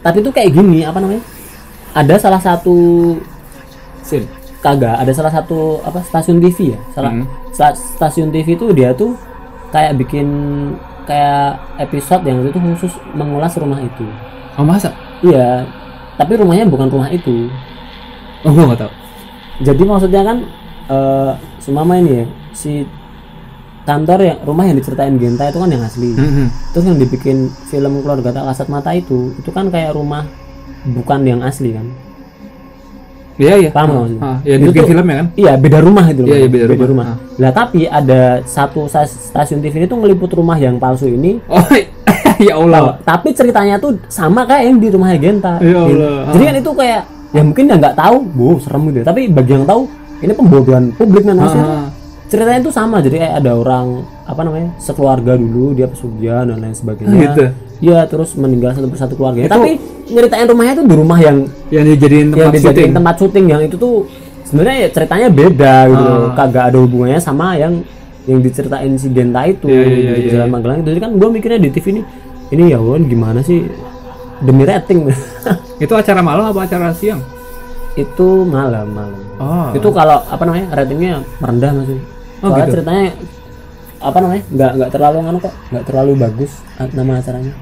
[0.00, 1.22] Tapi itu kayak gini apa namanya?
[1.92, 2.76] Ada salah satu
[4.00, 4.22] Sin.
[4.58, 7.26] kagak ada salah satu apa stasiun TV ya salah Hmm.
[7.48, 9.14] sta- stasiun TV itu dia tuh
[9.68, 10.26] kayak bikin
[11.04, 14.02] kayak episode yang itu khusus mengulas rumah itu
[14.54, 14.90] Oh masa?
[15.20, 15.62] iya
[16.14, 17.46] tapi rumahnya bukan rumah itu
[18.42, 18.92] Oh gua nggak tahu.
[19.62, 20.38] jadi maksudnya kan
[20.88, 22.88] eh semama ini ya si
[23.84, 26.48] kantor yang rumah yang diceritain Genta itu kan yang asli Hmm.
[26.72, 30.24] terus yang dibikin film keluarga tak kasat mata itu itu kan kayak rumah
[30.88, 31.86] bukan yang asli kan
[33.36, 33.68] Iya iya.
[33.68, 34.20] Paham Ah, maksudnya?
[34.24, 35.26] ah, ya Itu dibikin tuh- film ya kan?
[35.36, 36.28] Iya beda rumah itu loh.
[36.32, 37.04] Iya, iya, beda rumah.
[37.06, 37.16] Ah.
[37.36, 41.36] Lah tapi ada satu stas- stasiun TV ini tuh ngeliput rumah yang palsu ini.
[41.46, 41.60] Oh
[42.40, 42.96] ya Allah.
[43.04, 45.60] Tapi ceritanya tuh sama kayak yang di rumahnya Genta.
[45.60, 45.76] Ya.
[45.76, 46.32] Allah.
[46.32, 49.04] Jadi kan itu kayak ya mungkin yang nggak tahu, bu serem gitu.
[49.04, 49.80] Tapi bagi yang tahu
[50.16, 51.68] ini pembodohan publik kan maksudnya.
[51.68, 51.84] Ah.
[52.26, 52.98] Ceritanya tuh sama.
[52.98, 53.86] Jadi kayak ada orang
[54.22, 57.14] apa namanya sekeluarga dulu dia pesugihan dan lain sebagainya.
[57.24, 57.42] Gitu.
[57.82, 59.46] Iya terus meninggal satu persatu keluarganya.
[59.48, 62.90] Tapi nyeritain rumahnya tuh di rumah yang Yang dijadiin yang tempat dijadiin syuting.
[62.94, 63.94] tempat syuting yang itu tuh
[64.42, 66.10] sebenarnya ya ceritanya beda gitu Ah.
[66.16, 66.30] loh.
[66.32, 67.82] kagak ada hubungannya sama yang
[68.24, 71.28] yang diceritain si Genta itu Iya, iya, di iya, Jalan Magelang itu Jadi kan gue
[71.28, 72.02] mikirnya di TV ini
[72.48, 73.66] ini ya Won gimana sih
[74.40, 75.06] demi rating
[75.84, 77.22] Itu acara malam apa acara siang?
[77.94, 79.68] itu malam malam Oh.
[79.72, 81.96] itu kalau apa namanya ratingnya merendah masih
[82.40, 82.74] Oh, soalnya gitu.
[82.76, 83.06] ceritanya
[83.96, 86.52] apa namanya nggak nggak terlalu anu kok nggak terlalu bagus
[86.92, 87.52] nama acaranya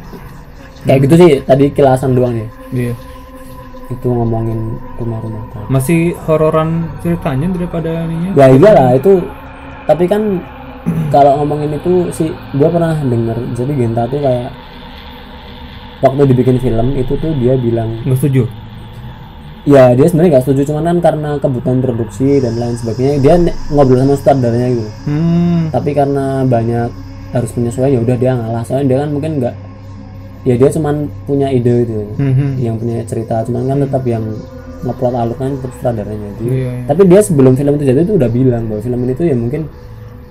[0.83, 2.95] kayak gitu sih tadi kilasan doang ya Iya.
[3.85, 5.69] itu ngomongin rumah-rumah.
[5.69, 8.31] Masih hororan ceritanya daripada ininya.
[8.35, 9.23] ya iya lah itu
[9.87, 10.43] tapi kan
[11.15, 14.51] kalau ngomongin itu sih gua pernah denger jadi Genta tuh kayak
[16.03, 18.45] waktu dibikin film itu tuh dia bilang Nggak setuju.
[19.65, 23.35] Ya dia sebenarnya nggak setuju cuman kan karena kebutuhan produksi dan lain sebagainya dia
[23.69, 25.63] ngobrol sama sutradaranya gitu Hmm.
[25.71, 26.89] tapi karena banyak
[27.31, 29.55] harus penyesuaian ya udah dia ngalah soalnya dia kan mungkin nggak
[30.45, 32.55] ya dia cuman punya ide gitu Hmm.
[32.59, 34.25] yang punya cerita cuman kan tetap yang
[34.81, 36.73] ngeplot alur kan tetap sutradaranya jadi Iya, iya.
[36.85, 39.63] tapi dia sebelum film itu jadi itu udah bilang bahwa film ini tuh ya mungkin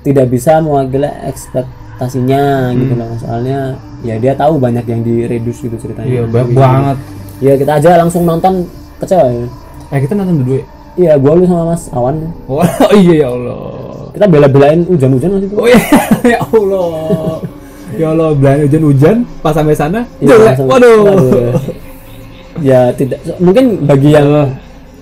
[0.04, 2.44] tidak bisa mewakili ekspektasinya
[2.76, 3.60] gitu loh soalnya
[4.02, 6.98] ya dia tahu banyak yang direduce gitu ceritanya Iya, banyak banget.
[7.40, 8.70] ya kita aja langsung nonton
[9.04, 9.46] kecewa ya
[9.90, 10.56] Eh kita nonton berdua.
[10.56, 10.66] ya?
[10.96, 12.16] iya gua lu sama mas Awan
[12.52, 12.64] Oh
[12.94, 13.60] iya ya Allah.
[14.12, 15.82] kita bela-belain hujan-hujan waktu itu Oh iya,
[16.34, 16.90] ya Allah.
[17.94, 20.02] Ya Allah, belanja hujan-hujan pas sampai sana.
[20.18, 20.46] Iya, jelek.
[20.50, 20.98] langsung- Waduh.
[21.04, 21.62] waduh.
[22.60, 24.30] ya tidak mungkin bagi yang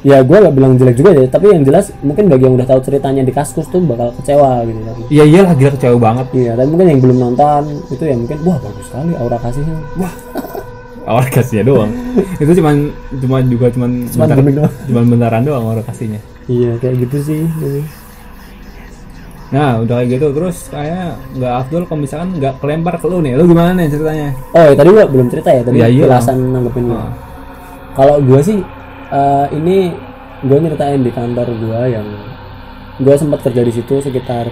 [0.02, 2.80] ya gue nggak bilang jelek juga ya tapi yang jelas mungkin bagi yang udah tahu
[2.82, 6.26] ceritanya di kaskus tuh bakal kecewa gitu tapi Iya iyalah gila kecewa banget.
[6.34, 10.14] iya tapi mungkin yang belum nonton itu ya mungkin wah bagus sekali aura kasihnya wah
[11.02, 11.92] Awal kasihnya doang.
[12.42, 12.76] Itu cuman
[13.18, 14.74] cuman juga cuman Cuman bentar- doang.
[14.86, 16.22] cuman bentaran doang awal kasihnya.
[16.46, 17.82] iya kayak gitu sih Jadi,
[19.52, 23.36] Nah, udah kayak gitu terus kayak nggak afdol kalau misalkan nggak kelempar ke lu nih.
[23.36, 24.30] Lu gimana nih ceritanya?
[24.50, 26.04] oh ya, tadi gua belum cerita ya tadi Ya, iya.
[26.08, 26.98] jelasan nanggepin gua.
[26.98, 27.12] Ah.
[27.92, 28.64] kalau gua sih
[29.12, 29.92] eh, ini
[30.42, 32.08] gua nyeritain di kantor gua yang
[32.98, 34.48] gua sempat kerja di situ sekitar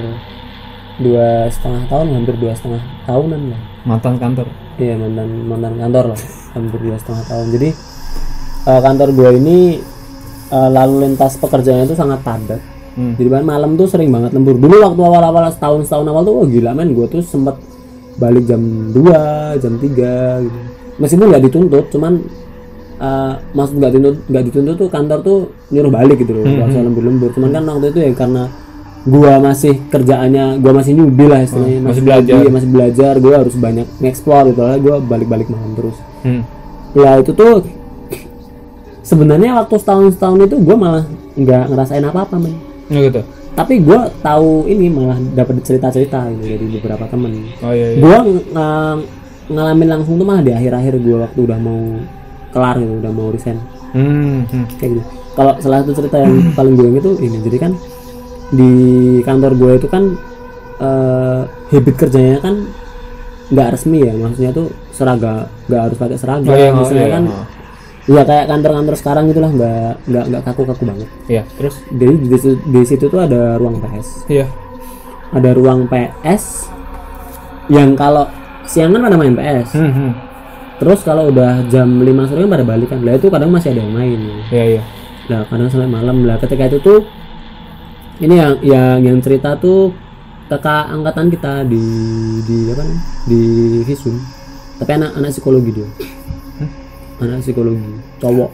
[0.98, 4.48] dua setengah tahun hampir dua setengah tahunan lah Mantan kantor.
[4.80, 6.20] Iya mantan mantan kantor lah
[6.56, 7.48] hampir dua setengah tahun.
[7.52, 7.70] Jadi
[8.64, 9.58] eh, kantor gue ini
[10.50, 12.62] eh, lalu lintas pekerjaannya itu sangat padat.
[12.96, 13.14] Hmm.
[13.20, 14.56] Jadi bahkan malam tuh sering banget lembur.
[14.56, 17.60] Dulu waktu awal-awal setahun setahun awal tuh oh gila men gue tuh sempet
[18.20, 20.60] balik jam 2, jam 3 gitu.
[21.00, 22.14] Meskipun nggak dituntut, cuman
[23.04, 25.38] eh, maksud nggak dituntut nggak dituntut tuh kantor tuh
[25.76, 27.30] nyuruh balik gitu loh, nggak usah lembur-lembur.
[27.36, 28.44] Cuman kan waktu itu ya karena
[29.02, 32.36] gua masih kerjaannya gua masih newbie lah istilahnya masih belajar.
[32.36, 36.44] newbie, masih belajar gua harus banyak nge-explore gitu lah gua balik-balik malam terus Hmm.
[36.92, 37.64] ya itu tuh
[39.02, 42.56] sebenarnya waktu setahun setahun itu gua malah nggak ngerasain apa-apa men
[42.88, 43.22] Ya gitu.
[43.54, 48.00] tapi gua tahu ini malah dapat cerita-cerita gitu dari beberapa temen Oh iya iya.
[48.00, 49.04] gua ng-
[49.50, 51.82] ngalamin langsung tuh malah di akhir-akhir gua waktu udah mau
[52.50, 53.58] kelar gitu udah mau resign
[53.90, 54.46] Hmm.
[54.46, 54.66] hmm.
[54.76, 55.02] kayak gitu
[55.34, 57.72] kalau salah satu cerita yang paling gue tuh ini jadi kan
[58.50, 58.72] di
[59.22, 60.04] kantor gue itu kan
[60.80, 62.56] eh, habit kerjanya kan
[63.50, 67.14] nggak resmi ya maksudnya tuh seragam nggak harus pakai seragam Oh iya, oh, misalnya iya,
[67.14, 67.46] kan oh.
[68.10, 72.64] ya kayak kantor-kantor sekarang gitulah nggak nggak nggak kaku-kaku banget Iya, terus jadi di, situ-
[72.66, 74.46] di situ tuh ada ruang PS iya.
[75.30, 76.70] ada ruang PS
[77.70, 78.26] yang kalau
[78.66, 79.94] siang kan pada main PS Hmm.
[79.94, 80.12] hmm.
[80.80, 83.82] terus kalau udah jam 5 sore kan pada balik kan lah itu kadang masih ada
[83.84, 84.42] yang main gitu.
[84.50, 84.84] Iya iya.
[85.28, 86.40] Nah, kadang sampai malam lah.
[86.40, 87.04] Ketika itu tuh
[88.20, 89.96] ini yang yang yang cerita tuh
[90.52, 91.84] kakak angkatan kita di
[92.44, 93.04] di apa namanya?
[93.26, 93.42] Di
[93.88, 94.16] Visum.
[94.80, 95.88] Tapi anak anak psikologi dia.
[97.20, 97.84] Anak psikologi,
[98.24, 98.52] cowok.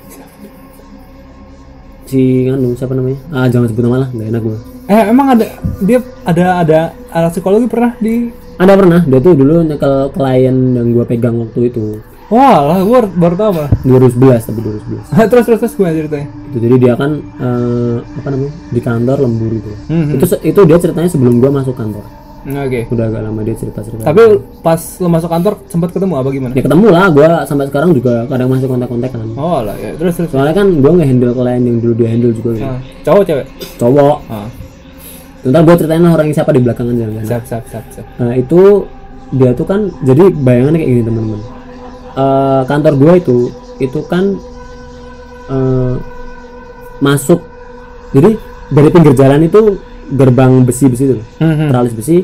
[2.06, 3.18] Si nganu siapa namanya?
[3.34, 4.58] Ah, jangan sebut nama lah, nggak enak gua.
[4.86, 5.46] Eh emang ada
[5.82, 6.80] dia ada ada
[7.14, 11.68] alat psikologi pernah di Ada pernah, dia tuh dulu nyekel klien yang gua pegang waktu
[11.68, 12.00] itu.
[12.26, 13.72] Wah lah gue baru tahu malah.
[13.82, 15.14] 2011 tapi 2011.
[15.32, 16.28] terus terus terus gue ceritanya.
[16.48, 18.54] Itu jadi dia kan eh, apa namanya?
[18.68, 19.72] Di kantor lembur gitu.
[19.86, 20.10] Hmm.
[20.12, 22.02] Itu se- itu dia ceritanya sebelum gua masuk kantor.
[22.42, 22.86] Hmm, Oke.
[22.88, 24.22] udah agak lama dia cerita cerita Tapi
[24.62, 26.54] pas lo masuk kantor sempat ketemu apa gimana?
[26.54, 30.14] ya ketemu lah gue sampai sekarang juga kadang masih kontak kontakan Oh lah ya terus
[30.14, 30.30] terus.
[30.30, 32.66] soalnya kan gue nggak handle klien yang dulu dia handle juga gitu.
[32.68, 33.46] Ah, cowok cewek.
[33.76, 34.48] cowok Ah,
[35.44, 38.06] ntar gue ceritain lah orang yang siapa di belakang aja kan siap siap siap siap.
[38.16, 38.62] nah itu
[39.32, 41.42] dia tuh kan jadi bayangannya kayak gini teman-teman
[42.16, 43.38] Eh, kantor gue itu
[43.78, 44.40] itu kan
[45.46, 45.96] eh,
[46.98, 47.44] masuk
[48.10, 49.76] jadi dari pinggir jalan itu
[50.10, 51.68] gerbang besi besi itu Hmm, hmm.
[51.68, 52.24] teralis besi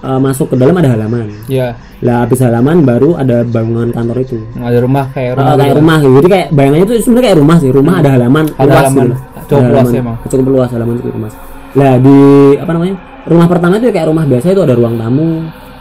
[0.00, 1.78] eh, masuk ke dalam ada halaman Iya.
[2.00, 5.46] lah habis halaman baru ada bangunan kantor itu Ada rumah kayak rumah.
[5.46, 6.12] Uh, kayak rumah gitu.
[6.16, 7.70] Jadi kayak bayangannya itu sebenarnya kayak rumah sih.
[7.70, 9.04] Rumah ada halaman Ada luas halaman.
[9.04, 9.16] gitu.
[9.46, 10.00] Cukup Ada luas halaman.
[10.02, 10.16] emang.
[10.24, 11.34] Cukup luas halaman cukup luas.
[11.70, 12.18] Lah di
[12.56, 12.94] apa namanya?
[13.22, 15.28] Rumah pertama itu kayak rumah biasa itu ada ruang tamu.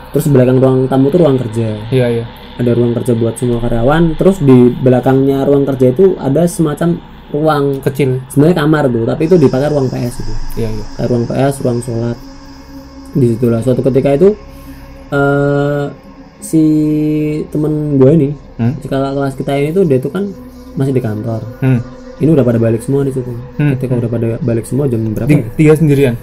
[0.10, 1.68] Terus belakang ruang tamu itu ruang kerja.
[1.88, 2.26] Iya iya.
[2.60, 4.13] Ada ruang kerja buat semua karyawan.
[4.13, 8.19] Terus di belakangnya ruang kerja itu ada semacam ruang Kecil.
[8.28, 10.34] sebenarnya kamar tuh, tapi itu dipakai ruang PS itu.
[10.58, 10.86] Iya iya.
[10.93, 12.17] Kayak ruang PS, ruang sholat.
[13.12, 14.30] Di situlah suatu ketika itu
[15.10, 15.86] eh
[16.39, 16.63] si
[17.50, 18.76] temen gue ini Hmm?
[18.78, 20.28] kakak kelas kita ini tuh dia tuh kan
[20.76, 21.80] masih di kantor Hmm.
[22.17, 25.26] ini udah pada balik semua di situ Hmm, ketika udah pada balik semua jam berapa
[25.26, 25.43] Di, ya?
[25.56, 26.15] tiga sendirian.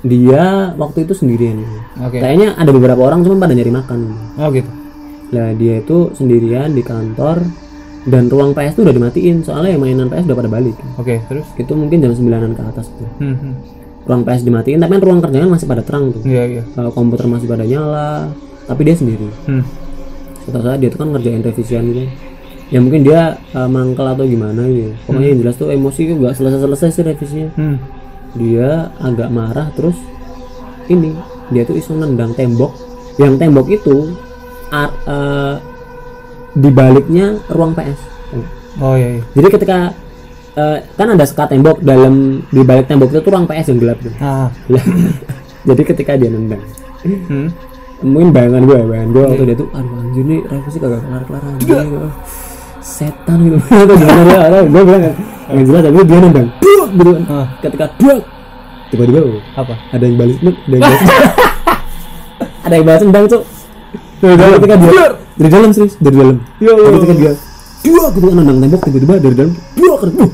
[0.00, 1.62] dia waktu itu sendirian
[2.00, 2.18] Oke.
[2.18, 4.00] kayaknya ada beberapa orang cuma pada nyari makan
[4.34, 4.66] Oh gitu.
[5.30, 7.38] Lah dia itu sendirian di kantor
[8.02, 11.46] dan ruang PS tuh udah dimatiin soalnya yang mainan PS udah pada balik Oke terus.
[11.54, 13.36] itu mungkin jam 9an ke atas tuh Hmm.
[13.36, 13.54] hmm.
[14.02, 16.62] ruang PS dimatiin tapi kan ruang kerjanya masih pada terang tuh Iya iya.
[16.72, 18.32] kalau komputer masih pada nyala
[18.64, 19.62] tapi dia sendiri Hmm.
[20.40, 22.02] setahu saya dia tuh kan ngerjain revisian gitu
[22.68, 26.34] ya mungkin dia uh, mangkel atau gimana gitu pokoknya yang jelas tuh emosi itu nggak
[26.34, 27.76] selesai selesai sih revisinya Hmm.
[28.32, 29.98] dia agak marah terus
[30.86, 31.14] ini
[31.48, 32.72] dia tuh isu nendang tembok
[33.16, 34.14] yang tembok itu
[34.70, 35.54] ar- eh,
[36.52, 38.00] di baliknya ruang PS
[38.78, 39.22] Oh iya iya.
[39.32, 39.76] jadi ketika
[40.52, 43.98] eh, kan ada sekat tembok dalam di balik tembok itu tuh ruang PS yang gelap
[43.98, 44.48] tuh Ah.
[45.60, 46.62] Jadi ketika dia nendang
[47.00, 47.48] Hmm.
[48.00, 51.42] mungkin bayangan gue bayangan gue waktu dia tuh aduh anjir nih revisi kagak kelar kelar
[51.46, 51.76] anjir
[52.80, 55.14] setan gitu atau gimana dia atau gue bilang kan
[55.50, 56.48] yang jelas tapi dia nendang
[56.90, 57.46] gitu kan Ah.
[57.60, 58.20] ketika duh
[58.88, 61.00] tiba-tiba oh, apa ada yang balas ada yang balas
[62.60, 63.42] ada yang balas endang cuk
[64.20, 64.56] dari dalam.
[64.60, 65.04] ketika dia
[65.36, 65.94] dari dalam serius.
[65.96, 66.36] Dari dalam.
[66.60, 66.90] Ya Allah.
[67.00, 67.32] ketika dia
[67.80, 70.30] dua gitu kan nendang tembok tiba-tiba dari dalam dua kan uh,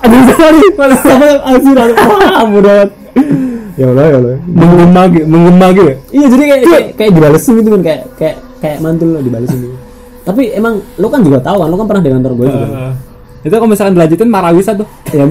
[0.04, 0.60] ada sekali
[1.00, 1.92] sama anjir ada
[2.44, 2.76] mudah
[3.80, 4.36] ya Allah ya Allah.
[4.44, 5.96] Menggema menggema gitu ya?
[6.12, 9.76] iya jadi kayak kayak, kayak dibalesin gitu kan kayak kayak kayak mantul lo dibalesin gitu.
[10.20, 12.68] Tapi emang lo kan juga tahu kan lo kan pernah di kantor gue juga
[13.40, 14.84] Eh, itu kalau misalkan dilanjutin marawisa tuh.
[15.10, 15.24] Ya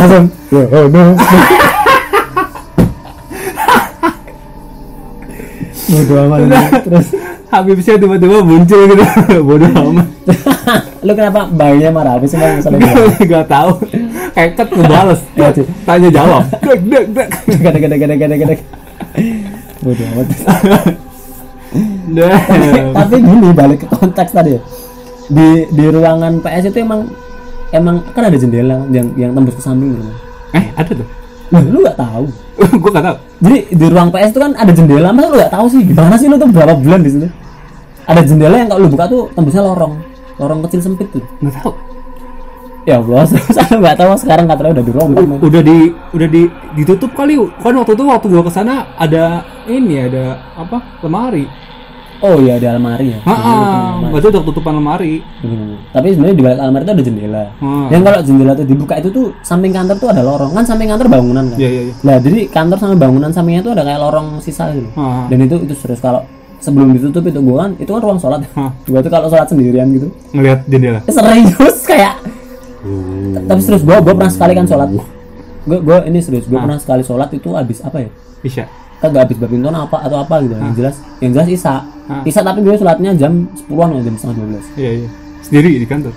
[0.00, 1.02] langsung ya oh no
[5.90, 6.40] Bodo amat
[6.86, 7.08] terus.
[7.50, 9.04] Habibsnya tiba-tiba muncul gitu.
[9.48, 10.06] Bodoh amat.
[11.06, 13.70] Lu kenapa bayinya marah habis semua masalah dia gak tahu
[14.36, 15.50] kayak ket ngebales Iya,
[15.82, 16.42] tanya jawab.
[16.64, 17.28] Dek dek dek.
[17.50, 18.54] Gede gede gede gede gede.
[19.82, 20.26] Bodo amat.
[22.10, 22.38] Deh.
[22.94, 24.54] tapi gini balik ke konteks tadi.
[25.30, 27.10] Di di ruangan PS itu emang
[27.74, 30.10] emang kan ada jendela yang yang tembus ke samping gitu.
[30.54, 31.19] Eh ada tuh
[31.50, 32.26] Nah, lu gak tahu.
[32.82, 33.16] Gue gak tahu.
[33.42, 35.10] Jadi di ruang PS itu kan ada jendela.
[35.10, 35.82] Masa lu gak tahu sih?
[35.82, 37.28] Gimana sih lu tuh berapa bulan di situ?
[38.06, 39.94] Ada jendela yang kalau lu buka tuh tembusnya lorong.
[40.38, 41.22] Lorong kecil sempit tuh.
[41.42, 41.72] Nggak tahu.
[42.88, 43.22] Ya Allah
[43.54, 44.10] saya nggak tahu.
[44.18, 45.38] Sekarang katanya udah dirombak men.
[45.38, 45.78] udah di
[46.16, 46.42] udah di
[46.74, 47.36] ditutup kali.
[47.60, 50.80] Kan waktu itu waktu gua ke sana ada ini ada apa?
[51.04, 51.44] Lemari
[52.20, 55.80] oh iya ada almari ya ah ah, berarti udah tutupan lemari Hmm.
[55.90, 57.86] tapi sebenarnya di balik almari itu ada jendela Hmm.
[57.88, 61.08] yang kalau jendela itu dibuka itu tuh samping kantor tuh ada lorong kan samping kantor
[61.08, 64.28] bangunan kan iya iya iya Nah, jadi kantor sama bangunan sampingnya tuh ada kayak lorong
[64.38, 64.88] sisa gitu.
[64.94, 65.24] Ah.
[65.26, 66.24] Dan itu itu serius kalau
[66.58, 68.40] sebelum ditutup itu gua kan itu kan ruang sholat.
[68.52, 68.72] Ah.
[68.84, 70.08] Gua tuh kalau sholat sendirian gitu.
[70.30, 72.20] ngelihat jendela Serius kayak
[73.46, 74.88] tapi serius gua gua pernah sekali kan sholat.
[75.62, 78.10] Gua gua ini serius gua pernah sekali sholat itu habis apa ya?
[78.40, 78.64] Isya
[79.00, 80.54] Kagak habis badminton apa atau apa gitu.
[80.54, 81.74] Yang jelas yang jelas Isa.
[82.06, 82.22] Ah.
[82.22, 84.80] Isa tapi gue sholatnya jam 10-an atau jam setengah 12.
[84.80, 85.08] iya iya
[85.40, 86.12] sendiri di kantor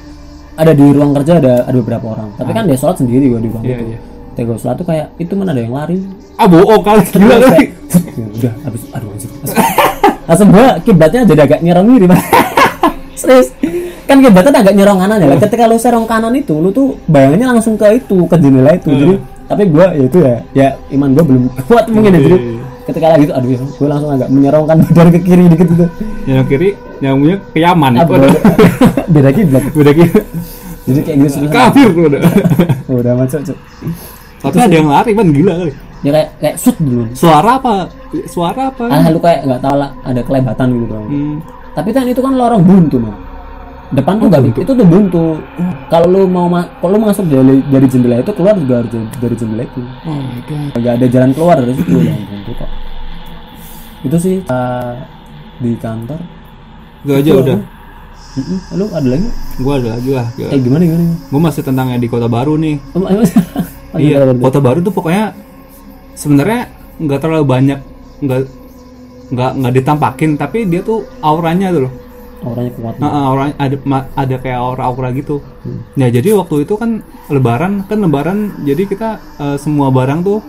[0.53, 2.29] Ada di ruang kerja ada ada beberapa orang.
[2.37, 3.69] Tapi kan dia sholat sendiri gua di ruang Ah.
[3.71, 3.85] Iya, itu.
[4.37, 4.43] iya.
[4.45, 5.97] Gua sholat tuh kayak itu mana ada yang lari.
[6.33, 7.69] ah bohong kali gila kali kayak,
[8.17, 9.29] "Ya udah habis aduh anjir
[10.25, 12.21] langsung gua kiblatnya jadi agak nyerong Pak.
[13.21, 13.47] serius
[14.09, 17.77] kan kiblatnya agak nyerong kanan ya ketika lu serong kanan itu lu tuh bayangannya langsung
[17.77, 19.15] ke itu ke jendela itu jadi
[19.45, 22.37] tapi gua ya itu ya ya iman gua belum kuat mungkin ya jadi
[22.83, 25.85] ketika lagi itu aduh gua langsung agak menyerongkan badan ke kiri dikit itu
[26.27, 26.69] yang kiri
[26.99, 27.91] yang punya ke Yaman.
[27.99, 28.11] Apa?
[28.15, 28.35] Waduh.
[29.13, 29.63] beda kiblat.
[29.71, 30.19] Beda gitu
[30.83, 32.21] jadi kayak gitu serius kafir tuh udah
[32.91, 33.57] udah macet cuk
[34.43, 35.73] tapi ada yang lari kan gila kali.
[36.03, 37.07] Ya kayak kayak shoot dulu.
[37.15, 37.87] Suara apa?
[38.27, 38.91] Suara apa?
[38.91, 41.35] Ah lu kayak nggak tahu lah ada kelebatan gitu hmm.
[41.73, 43.15] Tapi kan itu kan lorong buntu, man.
[43.93, 45.25] Depan tuh nggak itu tuh buntu.
[45.87, 48.89] Kalau lu mau ma- kalau lu masuk dari dari jendela itu keluar juga harus
[49.21, 49.81] dari, jendela itu.
[50.03, 52.69] oh my god Gak ada jalan keluar dari situ yang buntu kok.
[54.03, 54.97] Itu sih uh,
[55.61, 56.19] di kantor.
[57.03, 57.59] gak aja udah
[58.33, 58.57] Mm-mm.
[58.81, 59.29] Lu ada lagi?
[59.61, 61.05] gua ada lagi lah Eh gimana gimana?
[61.29, 63.05] gua masih tentang yang di kota baru nih Oh,
[64.01, 65.37] iya kota baru tuh pokoknya
[66.17, 66.65] sebenarnya
[66.97, 67.79] nggak terlalu banyak
[68.25, 68.39] nggak
[69.29, 71.93] nggak nggak ditampakin tapi dia tuh auranya tuh loh
[72.43, 72.95] Orangnya kuat.
[72.99, 75.39] Nah, uh, aura ada ma- ada kayak aura-aura gitu.
[75.95, 76.99] Ya jadi waktu itu kan
[77.31, 80.39] lebaran kan lebaran jadi kita uh, semua barang tuh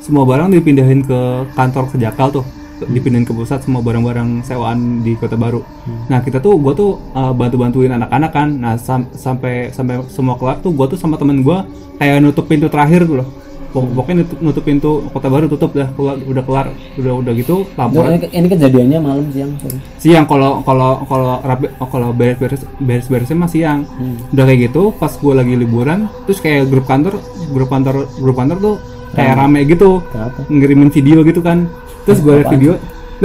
[0.00, 1.20] semua barang dipindahin ke
[1.52, 2.44] kantor kejakal tuh
[2.84, 5.62] dipindahin ke pusat semua barang-barang sewaan di kota baru.
[6.10, 8.48] Nah kita tuh gua tuh uh, bantu-bantuin anak-anak kan.
[8.50, 11.64] Nah sam- sampai sampai semua kelar tuh gua tuh sama temen gua
[11.96, 13.28] kayak nutup pintu terakhir tuh loh.
[13.74, 17.56] Pok- Pokoknya nutup, nutup pintu kota baru tutup dah keluar udah kelar udah udah gitu
[17.60, 18.10] Itu- laporan.
[18.14, 19.78] Ini, ini kejadiannya malam siang sorry.
[19.98, 23.82] siang kalau kalau kalau rapi oh, kalau beres-beres beres-beresnya mah siang.
[24.30, 27.18] Udah kayak gitu pas gue lagi liburan terus kayak grup kantor
[27.50, 28.74] grup kantor grup kantor tuh
[29.10, 29.66] kayak rame.
[29.66, 30.40] gitu Kenapa?
[30.46, 31.66] ngirimin video gitu kan.
[32.06, 32.72] Terus gue liat video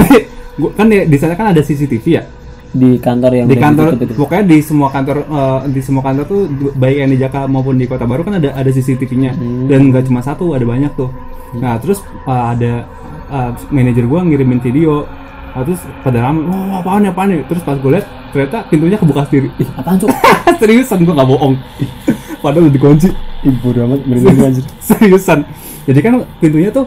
[0.59, 2.23] gua, kan di, di sana kan ada CCTV ya
[2.69, 4.13] Di kantor yang di kantor itu.
[4.13, 6.41] pokoknya di semua kantor eh, di semua kantor tuh
[6.77, 9.33] baik yang di Jakarta maupun di kota baru kan ada ada CCTV-nya
[9.65, 11.09] dan nggak cuma satu ada banyak tuh
[11.57, 12.85] nah terus eh, ada
[13.33, 15.09] eh, manajer gua ngirimin video
[15.49, 17.41] Nah, terus pada ramai, wah apaan ya, apaan ya?
[17.49, 19.49] Terus pas gue liat, ternyata pintunya kebuka sendiri.
[19.57, 20.07] Ih, Apaan cuk?
[20.61, 21.57] seriusan gue gak bohong.
[22.45, 23.09] Padahal udah dikunci.
[23.43, 24.63] Ibu amat merinding anjir.
[24.87, 25.43] seriusan.
[25.89, 26.85] Jadi kan pintunya tuh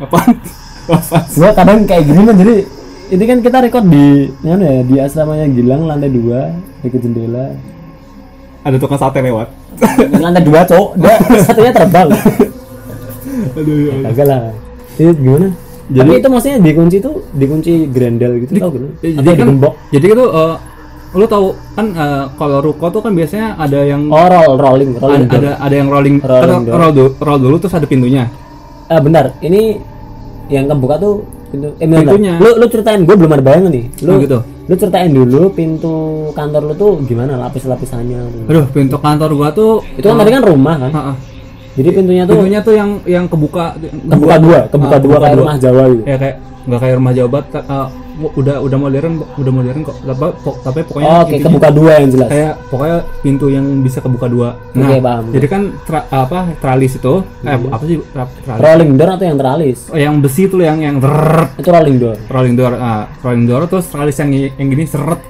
[0.00, 0.32] apaan?
[0.88, 1.24] Apaan?
[1.34, 2.62] gua kadang kayak gini man jadi
[3.06, 6.50] ini kan kita record di mana ya di asramanya Gilang lantai dua
[6.82, 7.54] dekat jendela.
[8.66, 9.48] Ada tukang sate lewat.
[10.24, 10.90] lantai dua cowok.
[11.46, 12.08] Satunya terbang.
[13.58, 14.42] Aduh, ya kagak lah.
[14.98, 15.48] Itu gimana?
[15.86, 19.72] Tapi itu maksudnya dikunci tuh dikunci grendel gitu tau gitu jadi atau kan digembok?
[19.94, 20.54] jadi itu eh,
[21.14, 21.46] lu tahu
[21.78, 25.38] kan eh, kalau ruko tuh kan biasanya ada yang oh roll rolling ada, rolling door.
[25.38, 28.26] ada ada yang rolling, Rolling kan roll, dulu, roll dulu terus ada pintunya.
[28.90, 29.38] Eh benar.
[29.38, 29.78] Ini
[30.50, 31.86] yang kebuka tuh pintu eh.
[31.86, 32.34] Pintunya.
[32.36, 34.38] lu lu ceritain gue belum ada bayangan nih lu Oh, gitu.
[34.64, 35.94] lu ceritain dulu pintu
[36.32, 40.74] kantor lu tuh gimana lapis-lapisannya aduh pintu kantor gua tuh itu kan tadi kan rumah
[40.76, 41.12] kan Ha-ha.
[41.74, 45.42] jadi pintunya tuh pintunya tuh yang yang kebuka kebuka dua kebuka Ah, dua kayak dua.
[45.42, 49.80] rumah Jawa gitu ya kayak nggak kayak rumah Jawa uh, udah udah modern udah modern
[49.82, 49.96] kok.
[49.98, 52.28] Tapi, pok- tapi pokoknya oh, intinya kebuka dua yang jelas.
[52.28, 54.48] kayak pokoknya pintu yang bisa kebuka dua.
[54.72, 55.24] Nah Oke, paham.
[55.30, 58.60] jadi kan tra- apa tralis itu eh apa sih tra- tralis?
[58.62, 62.16] Rolling door atau yang teralis Oh, yang besi tuh yang yang drrrr, itu rolling door.
[62.26, 65.20] Rolling door ah rolling door terus tralis yang yang gini seret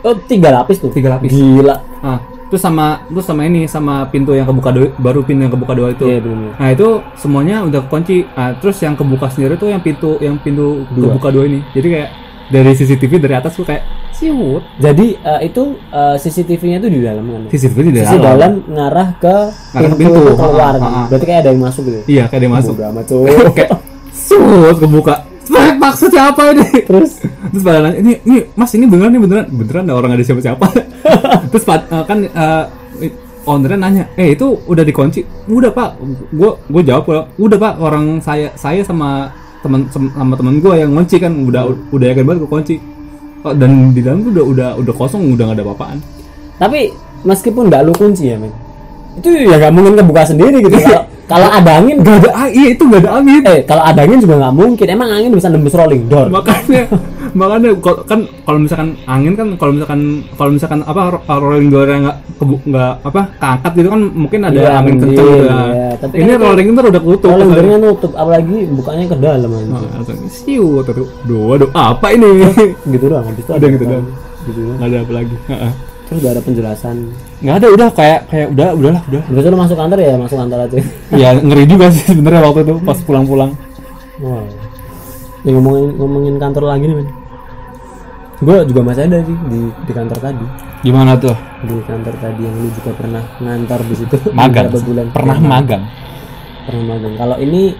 [0.00, 0.90] oh tiga lapis tuh?
[0.90, 1.30] Tiga lapis.
[1.30, 1.76] Gila.
[2.00, 5.74] Ah terus sama terus sama ini sama pintu yang kebuka dua, baru pintu yang kebuka
[5.74, 6.04] dua itu.
[6.06, 8.24] Iya bener Nah itu semuanya udah kunci.
[8.32, 11.12] Ah, terus yang kebuka sendiri tuh yang pintu yang pintu Dua.
[11.12, 11.60] kebuka dua ini.
[11.76, 12.10] Jadi kayak
[12.48, 13.84] dari CCTV dari atas tuh kayak
[14.16, 14.64] siut.
[14.80, 19.36] jadi eh, itu eh, CCTV-nya tuh di dalam kan CCTV di sisi dalam ngarah ke
[19.76, 20.20] Ngarah pintu, pintu.
[20.24, 21.06] itu keluar Ah, kan ah, ah.
[21.12, 22.72] berarti kayak ada yang masuk gitu Iya kayak dia masuk.
[22.74, 23.04] Bodo amat
[23.58, 23.70] kayak
[24.10, 25.14] siut kebuka.
[25.78, 26.66] Maksudnya apa ini?
[26.84, 30.24] terus Terus pada nanya, ini ini Mas ini beneran nih beneran beneran ada orang ada
[30.24, 30.66] siapa-siapa.
[31.52, 32.64] terus eh, kan eh,
[33.48, 35.24] ownernya nanya, eh itu udah dikunci?
[35.48, 35.96] Udah pak,
[36.36, 39.32] gua gua jawab "Udah, udah pak orang saya saya sama
[39.64, 42.76] teman sama teman gua yang ngunci kan udah udah yakin banget gua kunci.
[43.46, 45.98] Oh, dan di dalam tuh udah udah udah kosong udah gak ada apa-apaan.
[46.58, 46.90] tapi
[47.22, 48.50] meskipun nggak lu kunci ya men
[49.18, 52.72] itu ya nggak mungkin kebuka sendiri gitu kalau kalau ada angin Gak ada ah, iya
[52.72, 53.42] itu gak ada angin.
[53.44, 56.88] eh kalau ada angin juga nggak mungkin emang angin bisa nembus rolling door makanya
[57.38, 57.68] makanya
[58.02, 60.00] kan kalau misalkan angin kan kalau misalkan
[60.34, 62.16] kalau misalkan apa ro- rolling door yang nggak
[62.64, 65.60] nggak apa keangkat gitu kan mungkin ada Iya, angin kenceng gitu iya.
[65.68, 65.88] ya.
[65.98, 69.50] Tapi ini kan rolling door udah ketutup rolling Terus doornya nutup apalagi bukanya ke dalam
[69.50, 72.28] aja Nah, siu tuh dua aduh apa ini
[72.88, 74.06] gitu doang habis itu Udah gitu doang.
[74.42, 74.76] gitu doang.
[74.76, 75.36] nggak ada apa lagi.
[76.08, 76.96] Terus udah ada penjelasan.
[77.44, 79.22] Nggak ada udah kayak kayak udah udahlah udah.
[79.28, 80.76] Itu lu masuk kantor ya masuk kantor aja.
[81.22, 83.52] Ya ngeri juga sih sebenarnya waktu itu pas pulang-pulang.
[84.18, 84.68] Wow
[85.46, 87.08] ya, ngomongin ngomongin kantor lagi nih men.
[88.38, 90.46] Gue juga masih ada sih di di kantor tadi.
[90.86, 91.34] Gimana tuh?
[91.66, 94.16] Di kantor tadi yang lu juga pernah ngantor di situ.
[94.38, 94.70] Magang.
[94.70, 95.06] Beberapa bulan.
[95.10, 95.38] Pernah.
[95.42, 95.82] magang?
[96.66, 97.14] Pernah magang.
[97.18, 97.74] Kalau ini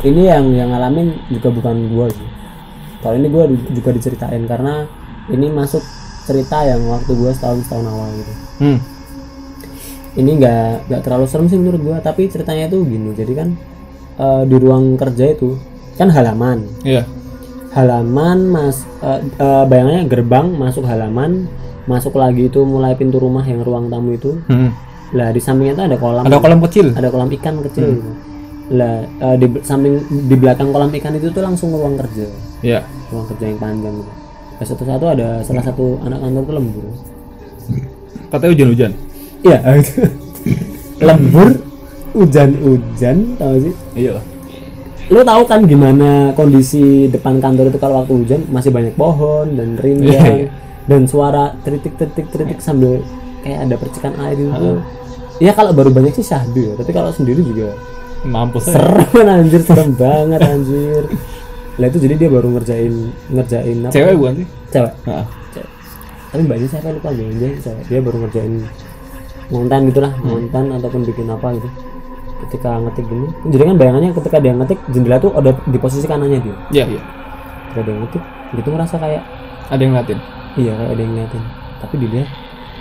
[0.00, 2.28] ini yang yang ngalamin juga bukan gua sih.
[3.04, 4.88] Kalau ini gua di- juga diceritain karena
[5.28, 5.84] ini masuk
[6.30, 8.32] cerita yang waktu gua setahun setahun awal gitu.
[8.62, 8.78] Hmm.
[10.14, 13.48] ini nggak nggak terlalu serem sih menurut gua tapi ceritanya itu gini jadi kan
[14.18, 15.58] eh, di ruang kerja itu
[15.98, 16.70] kan halaman.
[16.86, 17.02] Iya.
[17.74, 21.50] Halaman mas eh, eh, bayangannya gerbang masuk halaman
[21.90, 24.38] masuk lagi itu mulai pintu rumah yang ruang tamu itu.
[24.46, 24.70] Hmm.
[25.10, 26.22] lah di sampingnya itu ada kolam.
[26.22, 26.94] Ada kolam kecil?
[26.94, 28.10] Ada kolam ikan kecil gitu.
[28.70, 32.30] lah eh, di samping di belakang kolam ikan itu tuh langsung ruang kerja.
[32.62, 32.86] Iya.
[33.10, 33.94] Ruang kerja yang panjang.
[33.98, 34.29] gitu
[34.60, 36.84] Nah, satu-satu ada salah satu anak kantor tuh lembur.
[38.28, 38.92] Katanya hujan-hujan.
[39.40, 39.58] Iya.
[41.08, 41.48] Lembur
[42.12, 43.74] hujan-hujan tau sih?
[43.96, 44.20] Iya.
[45.08, 48.40] Lu tahu kan gimana kondisi depan kantor itu kalau waktu hujan?
[48.52, 50.48] Masih banyak pohon dan Iya, rindang iya.
[50.84, 53.00] dan suara teritik-teritik-teritik sambil
[53.40, 54.76] kayak ada percikan air itu
[55.40, 57.72] ya kalau baru banyak sih syahdu ya tapi kalau sendiri juga
[58.28, 61.08] mampus serem anjir serem banget anjir
[61.78, 62.94] lah itu jadi dia baru ngerjain
[63.30, 63.92] ngerjain apa?
[63.92, 64.46] Cewek bukan sih?
[64.68, 64.92] Cewek.
[65.06, 65.26] Heeh.
[65.52, 65.68] Cewek.
[66.30, 67.08] tapi mbaknya siapa lupa?
[67.10, 67.84] Gue dia cewek.
[67.86, 68.52] Dia baru ngerjain
[69.50, 70.26] ngonten gitulah Hmm.
[70.26, 71.68] ngonten ataupun bikin apa gitu.
[72.40, 73.26] Ketika ngetik gini.
[73.50, 76.56] Jadi kan bayangannya ketika dia ngetik jendela tuh ada di posisi kanannya dia.
[76.72, 77.02] Iya iya.
[77.68, 78.22] Ketika dia ngetik
[78.56, 79.22] gitu ngerasa kayak
[79.68, 80.18] ada yang ngeliatin?
[80.56, 81.42] Iya kayak ada yang ngeliatin.
[81.80, 82.28] Tapi dilihat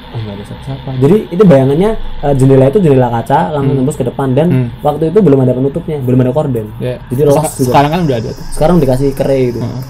[0.10, 4.04] oh nggak ada siapa-siapa jadi itu bayangannya eh, jendela itu jendela kaca langsung tembus ke
[4.04, 4.68] depan dan Hmm.
[4.80, 7.66] waktu itu belum ada penutupnya belum ada korden ya Jadi Terus los juga.
[7.68, 9.84] sekarang kan udah ada tuh sekarang dikasih kere gitu Heeh.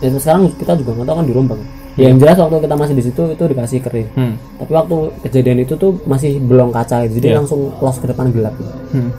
[0.00, 1.58] ya sekarang kita juga nggak tahu kan dirombak
[1.92, 4.34] ya yang jelas waktu kita masih di situ itu dikasih kere hmm.
[4.58, 7.18] tapi waktu kejadian itu tuh masih belum kaca gitu.
[7.18, 7.36] jadi Iya.
[7.38, 8.72] langsung los ke depan gelap gitu.
[8.92, 9.10] Hmm.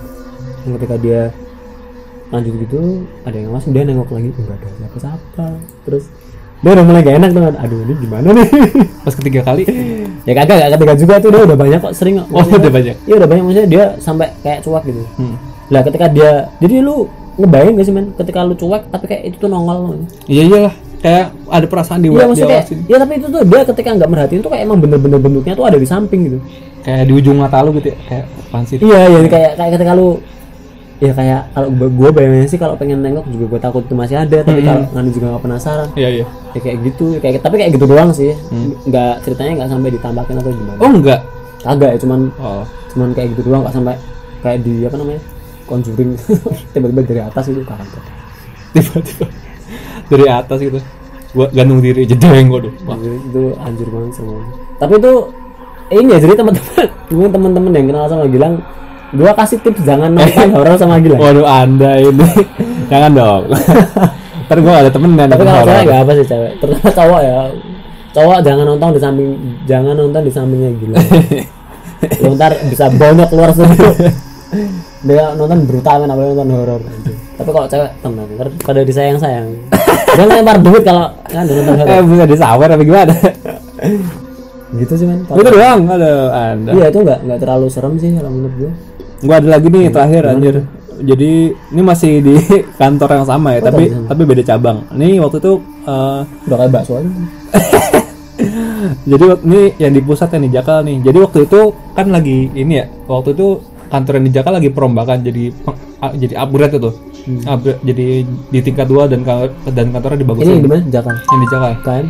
[0.63, 1.21] Dan ketika dia
[2.29, 2.81] lanjut gitu
[3.21, 5.45] ada yang ngawas dia nengok lagi enggak ada siapa siapa
[5.85, 6.03] terus
[6.63, 7.41] dia udah mulai gak enak tuh.
[7.43, 8.47] Aduh ini gimana nih?
[9.05, 9.63] Pas ketiga kali?
[10.23, 11.29] Ya kagak gak ketiga juga tuh.
[11.29, 12.27] Dia udah banyak kok sering kok.
[12.31, 12.95] Oh udah banyak?
[13.03, 13.43] Iya udah banyak.
[13.43, 15.03] Maksudnya dia sampai kayak cuek gitu.
[15.19, 15.35] Hmm.
[15.71, 18.05] lah ketika dia jadi lu ngebayang gak sih men?
[18.15, 20.73] Ketika lu cuek tapi kayak itu tuh nongol iya iyalah.
[21.03, 22.79] Kayak ada perasaan di Iya maksudnya kayak, diawasin.
[22.87, 25.75] ya tapi itu tuh dia ketika nggak merhatiin tuh kayak emang bener-bener bentuknya tuh ada
[25.75, 26.39] di samping gitu.
[26.79, 27.97] kayak di ujung mata lu gitu ya?
[28.07, 30.07] Kayak apaan sih Iya, ya kayak kayak ketika lu
[31.03, 34.15] ya kayak kalau gua, gua bayangin sih kalau pengen nengok juga gua takut itu masih
[34.23, 35.89] ada tapi kalau nganu juga nggak penasaran.
[35.99, 36.25] Iya iya.
[36.55, 38.31] Ya kayak gitu kayak tapi kayak gitu doang sih.
[38.87, 40.79] Nggak ceritanya nggak sampai ditambahin atau gimana.
[40.79, 41.19] Oh enggak
[41.63, 42.63] kagak ya cuman oh.
[42.91, 43.95] cuman kayak gitu doang nggak sampai
[44.39, 45.21] kayak di apa namanya
[45.67, 46.11] conjuring.
[46.73, 48.03] Tiba-tiba dari atas itu kagak
[48.73, 49.25] tiba-tiba
[50.07, 50.79] dari atas gitu.
[51.33, 54.53] Gua gantung diri jedeng gua tuh Wah, itu anjir banget semuanya.
[54.77, 55.13] Tapi itu
[55.89, 56.85] eh, ini ya jadi teman-teman.
[57.09, 58.55] Mungkin teman-teman yang kenal sama Gilang
[59.13, 61.21] gua kasih tips jangan nonton horor sama Gilang.
[61.21, 62.27] Waduh anda ini.
[62.91, 63.43] Jangan dong.
[64.49, 66.51] Ntar gua ada temen dan tapi kalau cewek nggak apa sih cewek?
[66.61, 67.33] Terutama cowok ya.
[68.13, 69.29] Cowok jangan nonton di samping
[69.65, 71.01] jangan nonton di sampingnya gila
[72.23, 73.91] lu ntar bisa bonyok keluar studio
[75.03, 76.81] dia nonton brutal kan apalagi nonton horor.
[77.33, 79.47] Tapi kalau cewek tenang ntar pada disayang sayang
[80.13, 83.13] dia lempar duit kalau kan nonton eh horor bisa disawer apa gimana?
[84.73, 85.81] Gitu sih man itu doang.
[85.89, 88.71] Ada ada iya itu nggak nggak terlalu serem sih kalau menurut gue
[89.23, 90.55] gua ada lagi nih terakhir anjir.
[91.03, 91.31] Jadi
[91.73, 92.35] ini masih di
[92.81, 94.85] kantor yang sama ya tapi tapi beda cabang.
[94.93, 95.53] Ini waktu itu
[95.87, 97.01] eh, udah kayak bakso
[99.09, 100.97] jadi ini yang di pusat yang di Jakal nih.
[101.01, 101.59] Jadi waktu itu
[101.95, 103.47] kan lagi ini ya waktu itu
[103.89, 105.43] kantor yang di Jakal lagi perombakan jadi
[106.19, 106.91] jadi upgrade itu.
[107.47, 109.23] Upgrade- jadi di tingkat dua dan
[109.71, 110.55] dan kantornya ini dibagusin.
[110.59, 111.21] Di mana Jakarta.
[111.31, 112.07] Yang di Jakal KM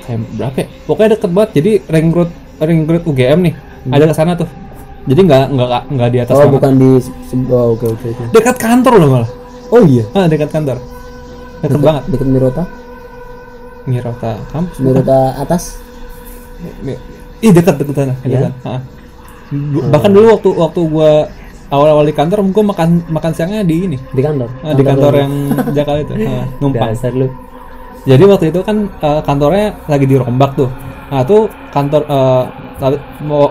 [0.00, 0.66] kayak berapa ya?
[0.88, 1.50] pokoknya deket banget.
[1.54, 2.30] Jadi ring road
[2.62, 3.54] ring road UGM nih.
[3.88, 4.48] Ada ke sana tuh
[5.04, 6.52] jadi nggak nggak nggak di atas oh banget.
[6.56, 6.88] bukan di
[7.48, 8.24] oh, oke oke oke.
[8.30, 9.30] Dekat kantor loh malah.
[9.70, 10.04] Oh iya?
[10.12, 10.76] Ah dekat kantor.
[11.60, 12.02] Deket banget.
[12.08, 12.64] deket Mirota?
[13.84, 15.80] Mirota kampus Mirota atas?
[16.84, 17.00] Mi-
[17.40, 18.50] ih dekat dekat sana Iya?
[18.50, 18.52] dekat.
[18.62, 18.80] Ah.
[19.50, 21.12] Du- bahkan dulu waktu waktu gua
[21.68, 23.96] awal-awal di kantor gua makan makan siangnya di ini.
[24.10, 24.48] Di kantor?
[24.60, 25.32] Ah, di kantor yang
[25.72, 26.12] Jakarta itu.
[26.28, 26.92] Ah, numpang.
[26.92, 27.26] Dasar lu.
[28.00, 30.68] Jadi waktu itu kan eh, kantornya lagi dirombak tuh.
[31.10, 32.48] Nah tuh kantor wa-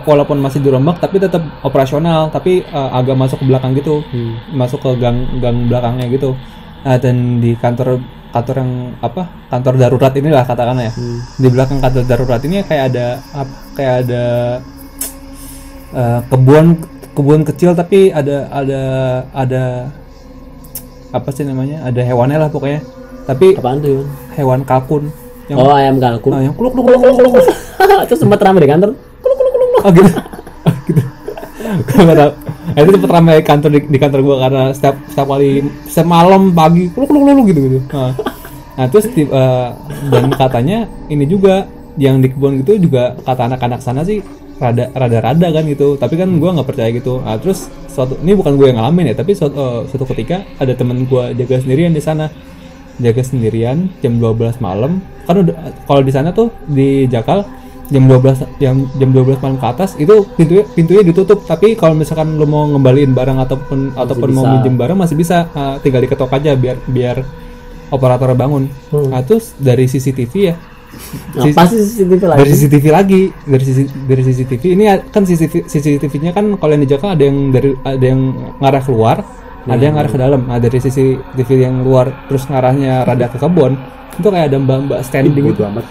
[0.06, 2.34] walaupun masih dirombak tapi tetap operasional.
[2.34, 4.02] Tapi eh, agak masuk ke belakang gitu.
[4.10, 4.36] Hmm.
[4.52, 6.34] masuk ke gang gang belakangnya gitu.
[6.80, 8.00] Nah, dan di kantor
[8.30, 8.72] kantor yang
[9.02, 10.94] apa kantor darurat inilah katakanlah ya.
[10.94, 11.20] Hmm.
[11.42, 14.24] di belakang kantor darurat ini kayak ada ap- kayak ada
[15.94, 16.66] eh, kebun
[17.18, 18.82] kebun kecil tapi ada ada
[19.34, 19.64] ada
[21.10, 21.82] apa sih namanya?
[21.90, 22.86] Ada hewannya lah pokoknya.
[23.26, 24.06] Tapi apaan tuh
[24.38, 25.10] hewan kalkun.
[25.50, 26.32] Yang oh ayam kalkun.
[26.38, 27.48] Ah, yang kuluk kuluk kuluk kuluk kuluk
[28.06, 28.94] itu sempat ramai di kantor
[29.86, 30.12] oh gitu.
[30.68, 31.02] Oh, gitu.
[31.86, 32.32] Gue nggak tahu
[32.70, 36.54] Nah, itu cepet ramai kantor di, di kantor gua karena setiap setiap kali setiap malam
[36.54, 37.80] pagi kuluk kuluk kuluk gitu gitu.
[37.90, 38.14] Nah,
[38.78, 39.70] nah terus eh,
[40.14, 41.66] dan katanya ini juga
[41.98, 44.22] yang di kebun gitu juga kata anak-anak sana sih
[44.62, 45.98] rada rada rada kan gitu.
[45.98, 47.26] Tapi kan gua nggak percaya gitu.
[47.26, 50.74] Nah, terus suatu ini bukan gue yang ngalamin ya tapi suatu, eh, suatu ketika ada
[50.78, 52.30] temen gua jaga sendirian di sana.
[53.00, 55.00] Jaga sendirian jam 12 malam.
[55.24, 55.56] Kan udah
[55.88, 57.48] kalau di sana tuh di Jakal
[57.90, 61.44] jam 12 jam jam 12 malam ke atas itu pintunya pintunya ditutup.
[61.44, 64.54] Tapi kalau misalkan lo mau ngembaliin barang ataupun ataupun mau bisa.
[64.58, 65.50] minjem barang masih bisa.
[65.52, 67.18] Uh, tinggal diketok aja biar biar
[67.90, 68.70] operator bangun.
[68.94, 69.10] Hmm.
[69.10, 70.56] nah terus dari CCTV ya.
[71.38, 72.40] Apa sih CCTV lagi.
[72.42, 73.22] Dari CCTV lagi.
[73.46, 77.38] Dari sisi dari CCTV ini kan CCTV CCTV-nya kan kalau yang di Jakarta ada yang
[77.50, 78.22] dari ada yang
[78.62, 79.18] ngarah keluar
[79.70, 83.78] ada yang ngarah ke dalam nah dari CCTV yang luar terus ngarahnya rada ke kebun
[84.20, 85.64] itu kayak ada mbak-mbak standing gitu.
[85.64, 85.86] amat.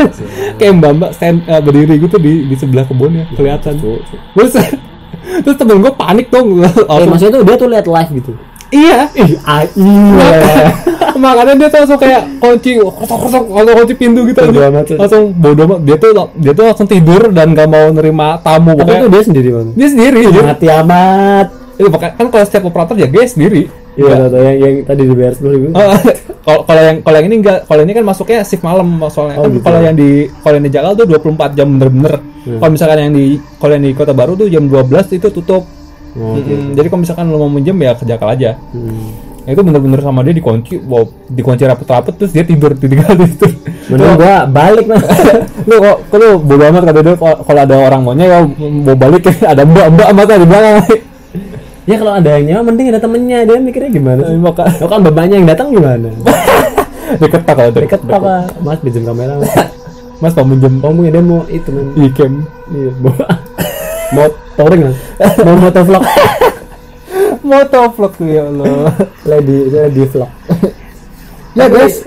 [0.58, 3.78] Kayak mbak-mbak stand eh, berdiri gitu di di sebelah kebunnya kelihatan.
[3.78, 4.52] Terus
[5.46, 6.58] terus temen gue panik dong.
[6.66, 8.32] Eh maksudnya tuh dia tuh lihat live gitu?
[8.68, 8.98] Iya.
[9.14, 10.38] Ih ah, iya.
[11.18, 14.42] Makanya dia tuh langsung kayak kunci kosong kosong kalau kunci pintu gitu.
[14.42, 14.94] Bodo aja.
[14.98, 15.78] langsung bodoh amat.
[15.86, 18.74] Dia tuh dia tuh langsung tidur dan gak mau nerima tamu.
[18.74, 19.68] Tapi pokoknya itu dia sendiri bang?
[19.78, 23.70] Dia sendiri mati amat Iya, pokoknya kan kalau setiap operator ya dia sendiri.
[23.98, 25.90] Iya tau, yang, yang tadi dibayar sepuluh ribu Oh,
[26.46, 29.42] kalau kalau yang kalau yang ini enggak kalau ini kan masuknya shift malam soalnya.
[29.42, 29.64] Oh, kan gitu.
[29.66, 30.10] kalau yang di
[30.42, 32.14] kalau yang di Jakarta tuh 24 jam bener-bener.
[32.18, 32.58] Hmm.
[32.62, 33.26] kalau misalkan yang di
[33.58, 35.66] kalau yang di Kota Baru tuh jam 12 itu tutup.
[36.18, 36.46] Oh, oke.
[36.46, 36.74] Mm-mm.
[36.78, 38.54] jadi kalau misalkan lo mau minjem ya ke Jakal aja.
[38.70, 39.10] Hmm.
[39.42, 43.50] Nah, itu bener-bener sama dia dikunci wow dikunci rapet-rapet terus dia tidur ditinggal tidur.
[43.90, 45.02] Mending gua balik mah
[45.68, 49.26] lu kok lu bodo amat kata dia kalau kalau ada orang maunya ya mau balik.
[49.26, 51.07] Ya ada mbak mbak mata di belakang
[51.88, 53.38] ya kalau ada yang nyawa mending ada temennya.
[53.48, 54.36] Dia mikirnya gimana sih?
[54.36, 56.12] Maka Lo kan bapaknya yang datang gimana?
[57.24, 59.48] Deket tak kalau deket apa mas pinjam kamera mas.
[60.20, 62.42] Mas mau minjem oh mungkin dia mau itu men ikem
[62.74, 63.14] iya mau
[64.18, 64.28] mau
[64.58, 64.98] touring mas?
[65.40, 66.04] Mau motovlog?
[67.40, 68.92] Motovlog tuh ya Allah.
[69.24, 70.28] Lady lady vlog.
[71.56, 72.04] Ya guys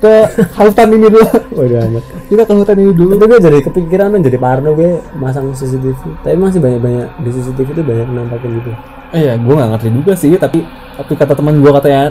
[0.00, 0.14] ke
[0.56, 1.28] hutan ini dulu.
[1.52, 2.04] Udah amat.
[2.26, 3.12] Kita ke hutan ini dulu.
[3.14, 7.30] Tapi gue jadi kepikiran men jadi parno gue masang CCTV tapi masih banyak banyak di
[7.38, 8.72] CCTV itu banyak nampakin gitu
[9.12, 10.62] iya gue nggak ngerti juga sih tapi
[10.96, 12.02] tapi kata teman gue katanya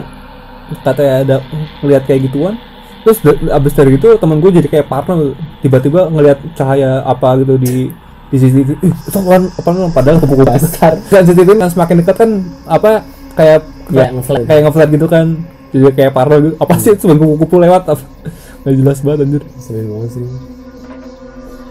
[0.82, 1.36] katanya ada
[1.80, 2.54] ngelihat kayak gituan.
[3.00, 7.88] Terus abis dari itu teman gue jadi kayak parno tiba-tiba ngelihat cahaya apa gitu di
[8.30, 10.94] di CCTV ih itu kan apa namanya padahal kupu-kupu Basar.
[11.02, 12.30] dan CCTV kan semakin dekat kan
[12.64, 13.02] apa
[13.34, 14.46] kayak Ya, ngeflat.
[14.46, 15.26] kayak ngeflat gitu kan.
[15.72, 16.54] Jadi kayak parno gitu.
[16.58, 18.02] Apa sih cuma kupu-kupu lewat apa?
[18.62, 19.42] Nggak jelas banget anjir.
[19.58, 20.22] Sering banget sih.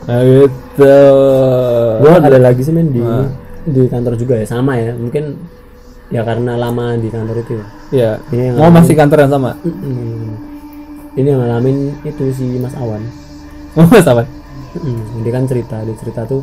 [0.04, 0.96] Nah gitu.
[2.02, 3.30] Gue ada lagi sih men di Ah.
[3.70, 4.92] Di kantor juga ya sama ya.
[4.98, 5.38] Mungkin
[6.10, 7.66] ya karena lama di kantor itu ya.
[7.90, 9.52] Ya Ini yang mau masih kantor yang sama?
[9.66, 10.50] Mm-mm.
[11.18, 13.02] ini yang ngalamin itu si Mas Awan.
[13.78, 14.26] Mau sama
[14.78, 15.26] Mm-mm.
[15.26, 16.42] dia kan cerita dia cerita tuh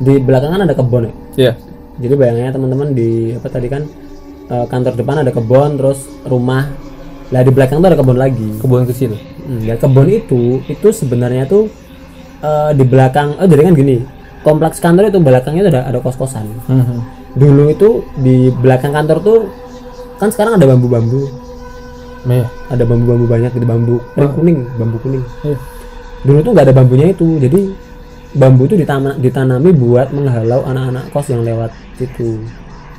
[0.00, 1.14] di belakangan ada kebun ya.
[1.36, 1.52] Iya.
[2.00, 3.84] jadi bayangannya teman-teman di apa tadi kan
[4.48, 6.70] eh, kantor depan ada kebun terus rumah.
[7.30, 8.48] Lah di belakang tuh ada kebun lagi.
[8.58, 11.66] Kebun kecil Hmm, dan kebun itu itu sebenarnya tuh
[12.38, 13.98] eh, di belakang oh jadi kan gini
[14.40, 16.98] kompleks kantor itu belakangnya itu ada ada kos kosan Mhm.
[17.32, 19.38] dulu itu di belakang kantor tuh
[20.16, 21.28] kan sekarang ada bambu-bambu
[22.20, 22.46] Iya.
[22.68, 25.56] ada bambu-bambu banyak gitu bambu kuning kuning bambu kuning Iya.
[26.20, 27.60] dulu tuh nggak ada bambunya itu jadi
[28.32, 28.76] bambu itu
[29.18, 32.40] ditanami buat menghalau anak-anak kos yang lewat situ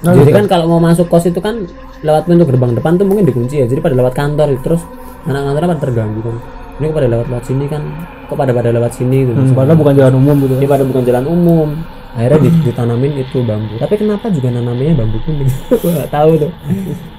[0.02, 0.38] Oh, jadi gitu.
[0.42, 1.62] kan kalau mau masuk kos itu kan
[2.02, 4.82] lewat pintu gerbang depan tuh mungkin dikunci ya jadi pada lewat kantor terus
[5.24, 6.38] anak kantornya pada terganggu kan
[6.80, 7.82] ini kok pada lewat lewat sini kan
[8.26, 9.32] kok pada pada lewat sini gitu.
[9.34, 10.54] Hmm, padahal bukan jalan umum gitu.
[10.56, 11.70] ini pada bukan jalan umum.
[12.12, 13.74] Akhirnya di- ditanamin itu bambu.
[13.80, 15.48] Tapi kenapa juga nanamnya bambu kuning?
[15.82, 16.52] Gue nggak tahu tuh.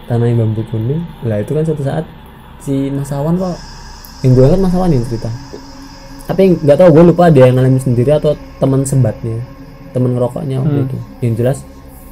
[0.04, 1.00] Tanamin bambu kuning.
[1.24, 2.04] Lah itu kan suatu saat
[2.60, 3.56] si Masawan kok
[4.20, 5.32] yang gue kan Masawan yang cerita.
[6.28, 9.40] Tapi nggak tahu gue lupa dia yang ngalamin sendiri atau teman sebatnya
[9.92, 10.96] teman ngerokoknya waktu itu.
[11.20, 11.58] Yang jelas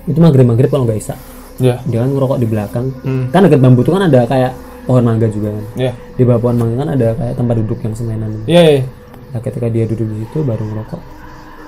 [0.09, 1.15] itu maghrib maghrib kalau nggak isa
[1.61, 1.77] Iya.
[1.85, 3.25] dia kan ngerokok di belakang Hmm.
[3.29, 4.53] kan dekat bambu itu kan ada kayak
[4.83, 5.93] pohon mangga juga kan Iya.
[6.17, 8.83] di bawah pohon mangga kan ada kayak tempat duduk yang semenan Iya, iya.
[9.31, 11.01] Nah, ketika dia duduk di situ baru ngerokok,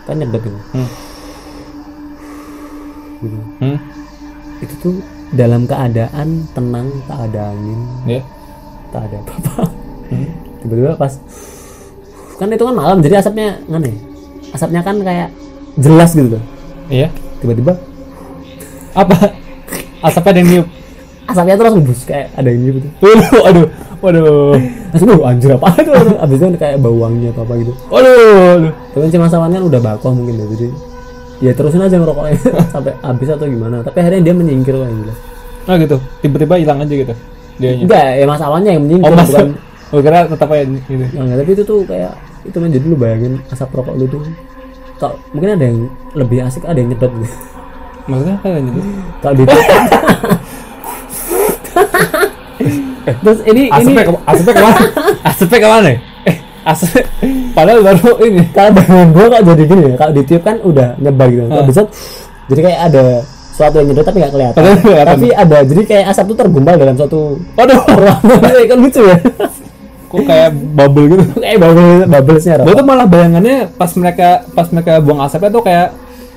[0.03, 0.59] kan nyebet gitu.
[0.75, 0.89] Hmm.
[3.23, 3.39] Gitu.
[3.61, 3.79] Hmm.
[4.59, 4.95] Itu tuh
[5.31, 8.23] dalam keadaan tenang, tak ada angin, Iya.
[8.91, 9.63] tak ada apa-apa.
[10.59, 11.13] Tiba-tiba pas
[12.35, 13.93] kan itu kan malam jadi asapnya ngene.
[14.51, 15.31] Asapnya kan kayak
[15.77, 16.45] jelas gitu loh.
[16.89, 17.09] Iya.
[17.39, 17.79] Tiba-tiba
[18.93, 19.17] Apa?
[20.03, 20.67] Asapnya ada yang niup.
[21.23, 22.89] asapnya tuh langsung bus kayak ada yang gitu.
[22.99, 23.67] Waduh, waduh,
[24.03, 24.59] waduh,
[24.91, 25.91] Langsung "Wah, anjir apa itu?
[26.19, 27.73] Abis itu kayak bau wangi atau apa gitu.
[27.87, 28.19] waduh,
[28.59, 28.73] waduh.
[28.91, 30.67] Tapi Awan kan udah bakoh mungkin ya jadi
[31.43, 32.39] ya terusin aja ngerokoknya
[32.75, 33.87] sampai habis atau gimana.
[33.87, 35.19] Tapi akhirnya dia menyingkir yang jelas.
[35.63, 37.15] Nah gitu, tiba-tiba hilang aja gitu.
[37.63, 37.83] Dianya.
[37.87, 39.49] Enggak, ya Mas Awannya yang menyingkir Oh, bukan
[39.93, 41.05] Oh, kira tetap aja gitu.
[41.07, 44.23] Ya, enggak, tapi itu tuh kayak itu men jadi lu bayangin asap rokok lu tuh
[44.99, 45.79] kalau mungkin ada yang
[46.19, 47.37] lebih asik ada yang nyedot gitu.
[48.03, 48.81] Maksudnya apa gitu?
[49.23, 49.45] kalau di
[53.23, 54.81] terus ini ini Asapnya ke asapnya ke mana?
[55.27, 55.91] asapnya ke mana?
[56.23, 57.03] Eh, asapnya
[57.53, 58.43] padahal baru ini.
[58.55, 61.83] kalau bayangan gua kok jadi gini ya kalau ditiup kan udah nyebar gitu kalau bisa
[62.47, 63.05] jadi kayak ada
[63.53, 64.63] suatu yang nyedot tapi nggak kelihatan
[65.05, 67.21] tapi ada jadi kayak asap tuh tergumpal dalam suatu
[67.59, 69.17] Waduh, ruangan kan lucu ya
[70.13, 71.25] kok kayak bubble gitu.
[71.41, 75.89] kayak bubble bubblesnya Gue tuh malah bayangannya pas mereka pas mereka buang asapnya tuh kayak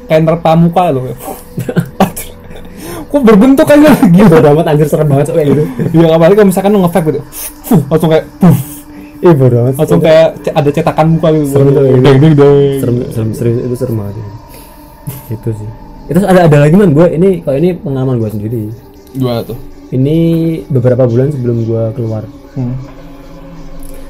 [0.08, 1.12] kayak nerpa muka loh.
[3.10, 4.28] Kok berbentuk aja gitu.
[4.28, 5.64] bodo amat anjir serem banget kayak gitu
[5.96, 7.20] Ya apalagi kalau misalkan lu nge-vape gitu.
[7.64, 8.60] Fuh, langsung kayak puff,
[9.22, 11.46] ih bodo amat langsung kayak ada cetakan muka gitu.
[11.48, 12.02] Serem tuh, gitu.
[12.02, 12.58] Deng, deng, deng.
[12.82, 14.16] serem serem serius itu serem banget
[15.36, 15.70] itu sih
[16.06, 18.62] itu ada ada lagi man gue ini kalau ini pengalaman gue sendiri
[19.12, 19.58] Gimana tuh?
[19.90, 20.18] ini
[20.68, 22.24] beberapa bulan sebelum gue keluar
[22.56, 22.72] Hmm.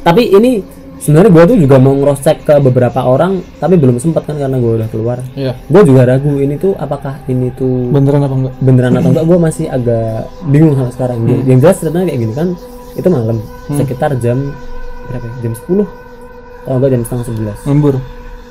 [0.01, 0.61] tapi ini
[1.05, 4.57] sebenarnya gue tuh juga mau cross check ke beberapa orang tapi belum sempat kan karena
[4.57, 5.53] gue udah keluar Iya.
[5.63, 8.53] gue juga ragu ini tuh apakah ini tuh Beneran apa enggak?
[8.59, 12.47] beneran atau enggak gue masih agak bingung sampai sekarang yang jelas ceritanya kayak gini kan
[12.91, 13.37] itu malam
[13.69, 14.49] sekitar jam
[15.05, 15.33] berapa ya?
[15.41, 15.85] jam 10
[16.65, 17.95] kalau enggak jam setengah sebelas Lembur.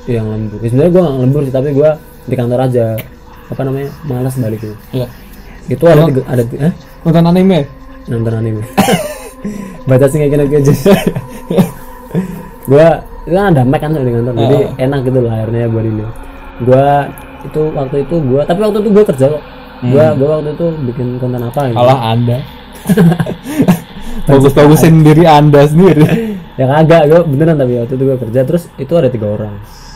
[0.05, 1.89] yang lembur ya, sebenarnya gue nggak lembur sih tapi gue
[2.25, 2.85] di kantor aja
[3.45, 5.07] apa namanya malas balik gitu Iya.
[5.67, 6.73] itu ada tiga, ada eh?
[7.03, 7.59] Nonton anime.
[8.05, 8.63] nonton anime
[9.89, 10.73] baca sih kayak gini aja
[12.65, 12.87] gue
[13.25, 16.05] itu kan ada Mac kan di kantor jadi enak gitu lah akhirnya buat ini.
[16.61, 16.87] Gue
[17.45, 19.43] itu waktu itu gue tapi waktu itu gue kerja kok.
[19.85, 21.77] Gue gue waktu itu bikin konten apa gitu.
[21.77, 22.37] Alah Anda.
[24.29, 26.05] Bagus-bagusin diri Anda sendiri.
[26.59, 29.55] ya kagak gue beneran tapi waktu itu gue kerja terus itu ada tiga orang.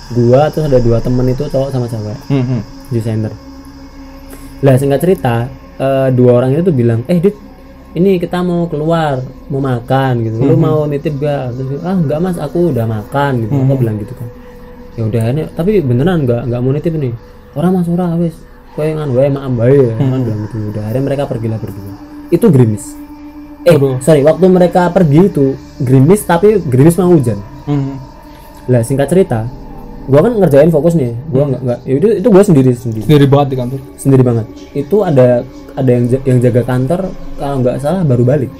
[0.09, 2.17] Gue terus ada dua temen itu cowok sama cewek.
[2.29, 2.61] Hmm.
[2.89, 3.33] desainer.
[4.65, 5.45] Lah singkat cerita
[5.77, 7.48] eh, dua orang itu tuh bilang eh dit
[7.97, 10.35] ini kita mau keluar mau makan gitu.
[10.37, 13.53] Lu mau nitip gak terus ah enggak mas aku udah makan gitu.
[13.57, 14.27] Aku bilang gitu kan.
[14.93, 17.13] Ya udah ini tapi beneran enggak enggak mau nitip nih
[17.57, 18.35] orang mas ora wis.
[18.77, 20.55] Kowe ngan wae maam bae kan bilang gitu.
[20.69, 21.93] Udah akhirnya mereka pergilah berdua.
[22.29, 22.93] Itu gerimis.
[23.67, 23.99] Eh Aduh.
[23.99, 27.39] sorry waktu mereka pergi itu gerimis tapi gerimis mau hujan.
[27.69, 28.01] Hmm.
[28.69, 29.45] lah singkat cerita
[30.09, 33.05] gua kan ngerjain fokus nih gua nggak nggak ya itu itu gua sendiri sendiri.
[33.05, 33.79] Sendiri banget di kantor.
[33.97, 34.45] sendiri banget.
[34.77, 35.41] Itu ada
[35.79, 37.01] ada yang yang jaga kantor
[37.35, 38.51] kalau nggak salah baru balik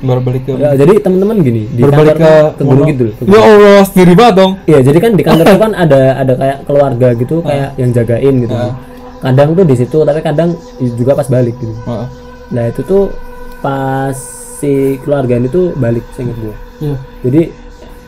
[0.00, 3.36] Baru balik ke Ya, jadi teman-teman gini di baru kantor ke ke gunung gitu Ya.
[3.38, 4.52] Allah, sendiri banget dong.
[4.64, 8.34] iya jadi kan di kantor tuh kan ada ada kayak keluarga gitu kayak yang jagain
[8.40, 8.72] gitu kan.
[9.20, 10.50] kadang tuh di situ tapi kadang
[10.96, 12.06] juga pas balik gitu Heeh.
[12.50, 13.12] nah itu tuh
[13.60, 14.16] pas
[14.56, 16.96] si keluarga ini tuh balik seinget gua Iya.
[17.20, 17.40] jadi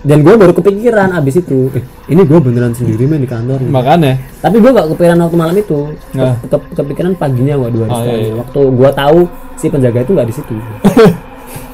[0.03, 3.70] dan gue baru kepikiran abis itu eh, ini gue beneran sendiri main di kantor nih.
[3.70, 4.12] Makanya.
[4.38, 5.80] tapi gue gak kepikiran waktu malam itu
[6.12, 6.34] Nah.
[6.40, 8.34] Ke- ke- kepikiran paginya gua dua hari Oh, iya, iya.
[8.36, 9.18] waktu gue tahu
[9.55, 10.55] si penjaga itu nggak di situ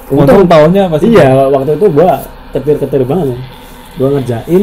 [0.08, 1.06] Untung tahunnya pasti.
[1.10, 2.10] iya waktu itu gue
[2.50, 3.36] ketir-ketir banget
[3.94, 4.62] gue ngerjain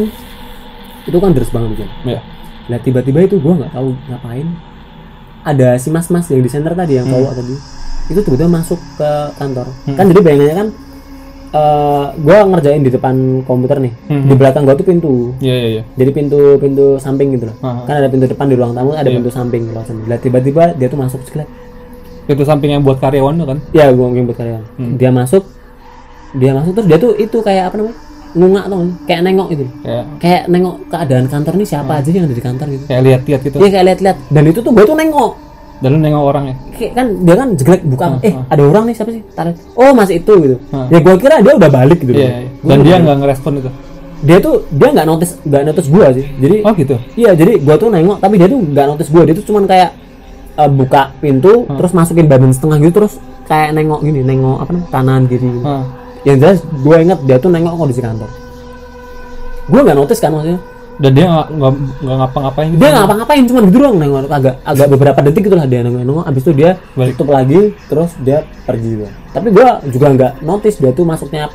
[1.03, 2.19] itu kan deres banget kan Iya.
[2.65, 4.47] nah tiba-tiba itu gue nggak tahu ngapain
[5.43, 7.55] ada si mas-mas yang di center tadi yang cowok tadi
[8.07, 10.67] itu tiba-tiba masuk ke kantor kan jadi bayangannya kan
[11.55, 13.93] eh gua ngerjain di depan komputer nih.
[14.11, 14.27] Mhm.
[14.27, 15.31] di belakang gua tuh pintu.
[15.39, 15.83] Iya iya iya.
[15.95, 17.55] jadi pintu pintu samping gitu loh.
[17.63, 17.87] Aha.
[17.87, 20.87] kan ada pintu depan di ruang tamu ada pintu samping ruang samping Lah, tiba-tiba dia
[20.87, 21.47] tuh masuk sekali
[22.25, 23.57] Itu samping yang buat karyawan tuh kan.
[23.71, 24.63] ya gua ngomongin buat karyawan.
[24.99, 25.43] Dia masuk
[26.35, 27.97] dia masuk terus dia tuh itu kayak apa namanya?
[28.35, 32.35] Ngungak tuh kayak nengok gitu Kayak kayak nengok keadaan kantor nih siapa aja yang ada
[32.35, 32.83] di kantor gitu.
[32.85, 33.55] Kayak lihat-lihat gitu.
[33.63, 34.17] dia kayak lihat-lihat.
[34.27, 35.31] Dan itu tuh gua tuh nengok
[35.85, 36.55] Dan lu nengok orang ya.
[36.73, 40.15] kayak kan dia kan jelek buka eh ada orang nih siapa sih tarik oh masih
[40.17, 40.89] itu gitu Hah.
[40.89, 42.25] ya gua kira dia udah balik gitu Iya.
[42.41, 42.49] iya.
[42.59, 43.69] Dan dia nggak ngerespon itu.
[44.19, 46.95] dia tuh dia nggak notice nggak notice gua sih jadi Oh gitu.
[47.13, 49.89] iya jadi gua tuh nengok tapi dia tuh nggak notice gua dia tuh cuman kayak
[50.55, 53.13] eh, buka pintu terus masukin badan setengah gitu terus
[53.45, 55.61] kayak nengok gini nengok apa namanya kanan kiri gitu.
[55.63, 55.85] Ah.
[56.23, 58.29] yang jelas gua inget dia tuh nengok kondisi kantor
[59.65, 60.57] gua nggak notice kan maksudnya
[60.95, 62.79] Dan dia nggak nggak ngapa-ngapain gitu.
[62.79, 66.03] dia nggak ngapa-ngapain cuman gitu doang nengok agak agak beberapa detik gitu lah dia nengok
[66.07, 67.13] nengok abis itu dia Balik.
[67.19, 69.05] tutup lagi terus dia pergi gitu.
[69.35, 71.51] tapi gua juga nggak notice dia tuh masuknya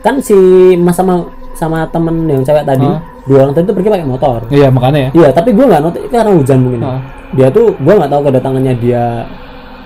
[0.00, 0.36] kan si
[0.80, 1.28] mas sama
[1.58, 3.02] sama temen yang cewek tadi Hah?
[3.26, 5.10] dua orang tadi tuh pergi pakai motor Iya makanya ya.
[5.12, 7.00] iya tapi gua nggak notice karena hujan mungkin Hah.
[7.36, 9.04] dia tuh gua nggak tahu kedatangannya dia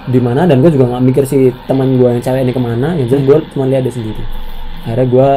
[0.07, 2.89] di mana dan gua juga nggak mikir si teman gua yang cewek ini ke mana
[2.95, 4.23] yang jelas gua cuma lihat dia sendiri
[4.87, 5.29] akhirnya gua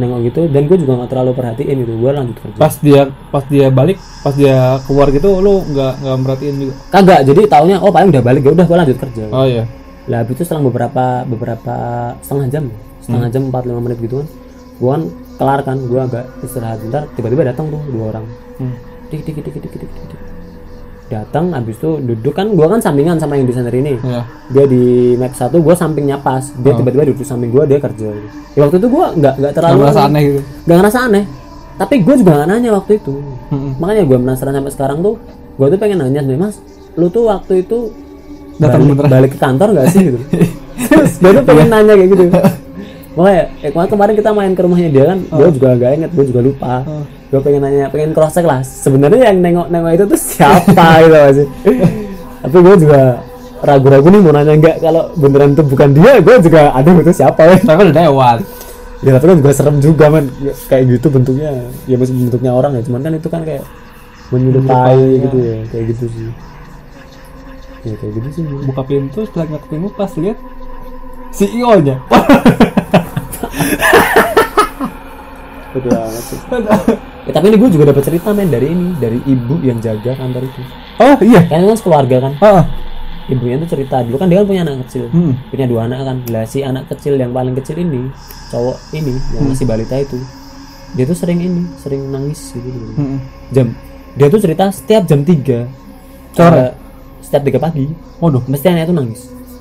[0.00, 3.44] nengok gitu dan gua juga nggak terlalu perhatiin gitu gua lanjut kerja Pas dia pas
[3.44, 6.74] dia balik, pas dia keluar gitu lu nggak nggak merhatiin juga.
[6.88, 9.64] kagak jadi taunya oh paling udah balik ya udah gua lanjut kerja Oh iya.
[10.06, 11.74] lah itu selang beberapa beberapa
[12.18, 12.64] setengah jam
[13.00, 14.26] setengah jam 45 menit gitu kan
[14.76, 15.02] gua kan
[15.36, 18.24] kelar kan gua agak istirahat bentar tiba-tiba datang tuh dua orang
[18.56, 18.76] Hmm.
[19.08, 19.90] tik tik tik tik, tik.
[21.10, 23.98] Datang habis itu duduk kan gua kan sampingan sama yang desainer ini.
[23.98, 24.22] Iya.
[24.48, 24.82] dia di
[25.14, 26.54] Mac satu gua sampingnya pas.
[26.56, 28.14] Dia tiba-tiba duduk samping gua dia kerja.
[28.54, 30.40] Ya waktu itu gua nggak nggak terlalu merasa aneh gitu.
[30.64, 31.24] nggak ngerasa aneh.
[31.74, 33.14] Tapi gue juga nggak nanya waktu itu.
[33.50, 33.72] Mm-mm.
[33.76, 35.14] makanya gua penasaran sampai sekarang tuh
[35.56, 36.56] gua tuh pengen nanya sebenarnya mas
[36.94, 37.78] lu tuh waktu itu
[38.56, 39.10] Datang balik, beneran.
[39.10, 40.18] balik ke kantor gak sih gitu?
[40.92, 42.24] Terus gue tuh pengen nanya kayak gitu
[43.20, 46.24] makanya eh, kemarin, kemarin kita main ke rumahnya dia kan gue juga gak inget gue
[46.32, 46.74] juga lupa.
[46.88, 47.04] Oh.
[47.04, 51.16] gue pengen nanya pengen cross check lah sebenarnya yang nengok nengok itu tuh siapa gitu
[51.20, 51.46] masih.
[52.40, 53.00] Tapi gue juga
[53.60, 57.40] ragu-ragu nih mau nanya enggak kalau beneran itu bukan dia gue juga aduh itu siapa
[57.44, 57.54] ya?
[57.60, 58.38] Tapi udah lewat.
[59.00, 61.50] ya tapi kan juga serem juga man Ya, kayak gitu bentuknya
[61.88, 63.64] ya masih bentuknya orang ya cuman kan itu kan kayak
[64.28, 65.56] menyerupai gitu ya.
[65.68, 66.28] kayak gitu sih.
[67.80, 68.42] Ya kayak gitu sih.
[68.44, 70.38] Buka pintu, setelah nggak ketemu pas lihat
[71.32, 71.96] CEO nya.
[75.70, 76.38] Betul sih.
[77.20, 80.42] Ya, tapi ini gue juga dapat cerita men dari ini dari ibu yang jaga kantor
[80.42, 80.60] itu
[80.98, 81.46] oh iya.
[81.46, 82.64] kan itu kan keluarga kan Ah.
[83.28, 85.38] ibunya tuh cerita dulu kan dia kan punya anak kecil Hmm.
[85.46, 88.10] punya dua anak kan lah si anak kecil yang paling kecil ini
[88.50, 90.18] cowok ini yang masih balita itu
[90.90, 92.92] dia tuh sering ini sering nangis gitu, gitu.
[92.96, 93.18] Mm-mm.
[93.54, 93.66] jam
[94.16, 95.70] dia tuh cerita setiap jam 3
[96.34, 96.74] Sore?
[97.20, 97.86] setiap 3 pagi
[98.18, 98.42] Waduh.
[98.42, 99.20] mesti anaknya tuh nangis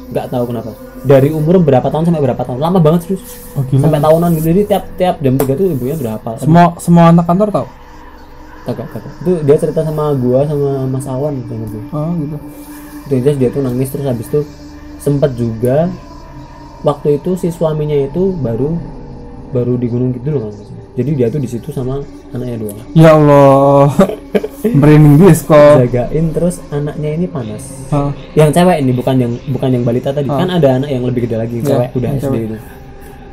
[0.10, 3.24] nggak tahu kenapa dari umur berapa tahun sampai berapa tahun lama banget serius
[3.54, 3.82] Oh, gila.
[3.84, 7.26] sampai tahunan gitu jadi tiap tiap jam 3 tuh ibunya udah hafal Semua semua anak
[7.26, 7.68] kantor tahu.
[8.62, 11.54] kakak kakak itu dia cerita sama gua sama Mas Awan gitu.
[11.90, 12.38] Oh gitu.
[13.10, 14.42] jelas dia tuh nangis terus habis itu
[14.98, 15.88] sempet juga
[16.82, 18.76] waktu itu si suaminya itu baru
[19.50, 20.54] baru di Gunung Kidul kan
[20.94, 23.90] jadi dia tuh di situ sama anaknya doang Ya Allah.
[24.80, 25.56] Merinding disco.
[25.80, 28.12] jagain terus anaknya ini panas Ah.
[28.34, 31.38] yang cewek ini bukan yang bukan yang balita tadi kan ada anak yang lebih gede
[31.38, 32.42] lagi Iya, cewek udah yang SD cewek.
[32.44, 32.58] itu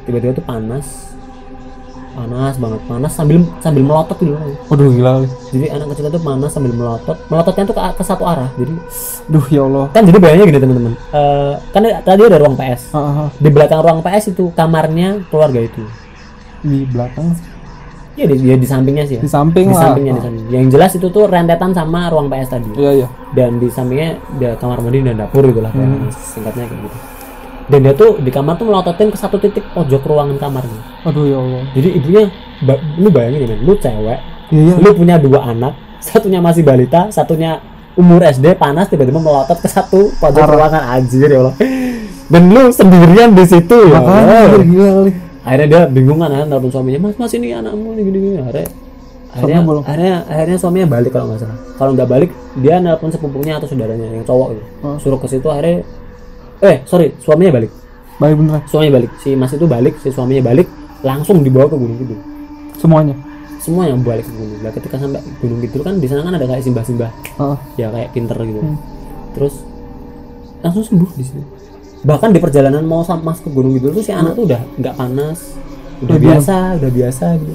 [0.07, 0.87] tiba-tiba tuh panas
[2.13, 4.41] panas banget panas sambil sambil melotot gitu loh.
[4.67, 5.13] Waduh gila.
[5.51, 8.73] jadi anak kecil itu panas sambil melotot melototnya tuh ke, ke satu arah jadi
[9.27, 9.85] Duh ya Allah.
[9.91, 13.29] kan jadi bayangnya gini teman-teman Eh, kan tadi ada ruang PS ah, ah.
[13.35, 15.83] di belakang ruang PS itu kamarnya keluarga itu
[16.63, 17.35] Di belakang.
[18.17, 19.23] Ya di, ya di sampingnya sih ya.
[19.23, 19.83] Di samping di lah.
[19.87, 23.09] sampingnya di samping yang jelas itu tuh rentetan sama ruang PS tadi Iya iya.
[23.33, 26.09] dan di sampingnya dia kamar mandi dan dapur gitu lah Hmm.
[26.11, 26.99] singkatnya kayak gitu
[27.67, 31.37] dan dia tuh di kamar tuh melototin ke satu titik pojok ruangan kamarnya Aduh ya
[31.37, 31.65] Allah.
[31.73, 32.23] jadi ibunya
[32.61, 34.75] ba- lu bayangin ya men lu cewek Iya iya.
[34.77, 35.75] lu punya dua anak
[36.07, 37.59] satunya masih balita satunya
[37.93, 41.57] umur SD panas tiba-tiba melotot ke satu pojok ruangan anjir ya Allah
[42.27, 44.63] dan lu sendirian di situ ya Makanya Allah.
[44.63, 45.13] gila kali.
[45.47, 48.67] Akhirnya dia bingung kan telepon suaminya mas mas ini anakmu ini gini gini akhirnya
[49.29, 49.83] akhirnya belum?
[49.83, 54.09] akhirnya akhirnya suaminya balik kalau nggak salah kalau nggak balik dia nelpon sepupunya atau saudaranya
[54.11, 54.97] yang cowok gitu Oh.
[54.99, 55.87] suruh ke situ akhirnya
[56.61, 57.71] eh sorry suaminya balik
[58.17, 58.63] Baik beneran.
[58.65, 60.67] suaminya balik si mas itu balik si suaminya balik
[61.01, 62.19] langsung dibawa ke gunung kidul
[62.77, 63.15] Semuanya.
[63.57, 66.45] semua yang balik ke gunung nah ketika sampai gunung kidul kan di sana kan ada
[66.45, 67.55] kayak simbah-simbah Ah.
[67.77, 68.79] ya kayak pinter gitu Hmm.
[69.33, 69.61] terus
[70.59, 71.41] langsung sembuh di situ
[72.07, 75.59] bahkan di perjalanan mau masuk ke gunung kidul tuh si anak tuh udah nggak panas
[75.99, 76.57] udah Udah biasa.
[76.79, 77.55] udah biasa gitu.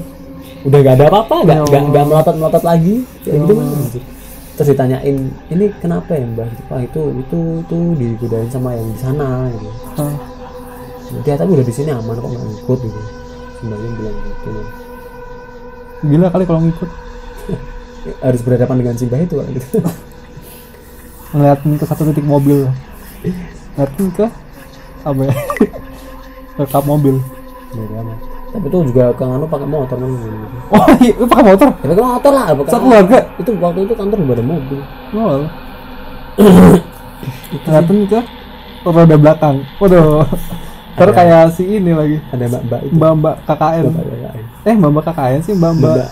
[0.67, 2.95] Udah nggak ada apa-apa nggak Ya nggak nggak melotot melotot lagi.
[3.23, 3.53] Ya gitu.
[3.55, 3.69] Kan
[4.51, 5.17] terus ditanyain
[5.49, 9.69] ini kenapa ya mbak Wah itu itu itu digodain sama yang di sana gitu.
[9.97, 10.15] Ah.
[11.27, 13.01] dia tapi udah di sini aman kok nggak ikut gitu.
[13.61, 14.51] Sembayang bilang gitu.
[16.01, 16.89] Gila kali kalau ngikut.
[18.25, 19.79] Harus berhadapan dengan Simbah itu gitu.
[21.31, 22.67] ngeliatin ke satu titik mobil
[23.75, 24.25] ngeliatin ke
[25.01, 25.33] apa ya
[26.59, 27.15] ke kap mobil.
[27.71, 28.19] Beda amat.
[28.51, 30.27] tapi itu juga ke anu pakai motor gitu.
[30.75, 31.67] oh iya lu pakai motor?
[31.71, 33.19] Ya pakai motor lah pakai Satu keluarga?
[33.39, 34.79] itu waktu itu kantor juga ada mobil.
[35.15, 35.39] Oh.
[37.63, 38.19] Ngeliatin ke
[38.83, 39.55] roda belakang.
[39.79, 40.27] Waduh.
[40.99, 42.19] Ntar kayak si ini lagi.
[42.35, 44.05] Ada mbak mbak itu mbak mbak KKN Mbak
[44.67, 46.09] eh mbak mbak KKN sih mbak mbak mbak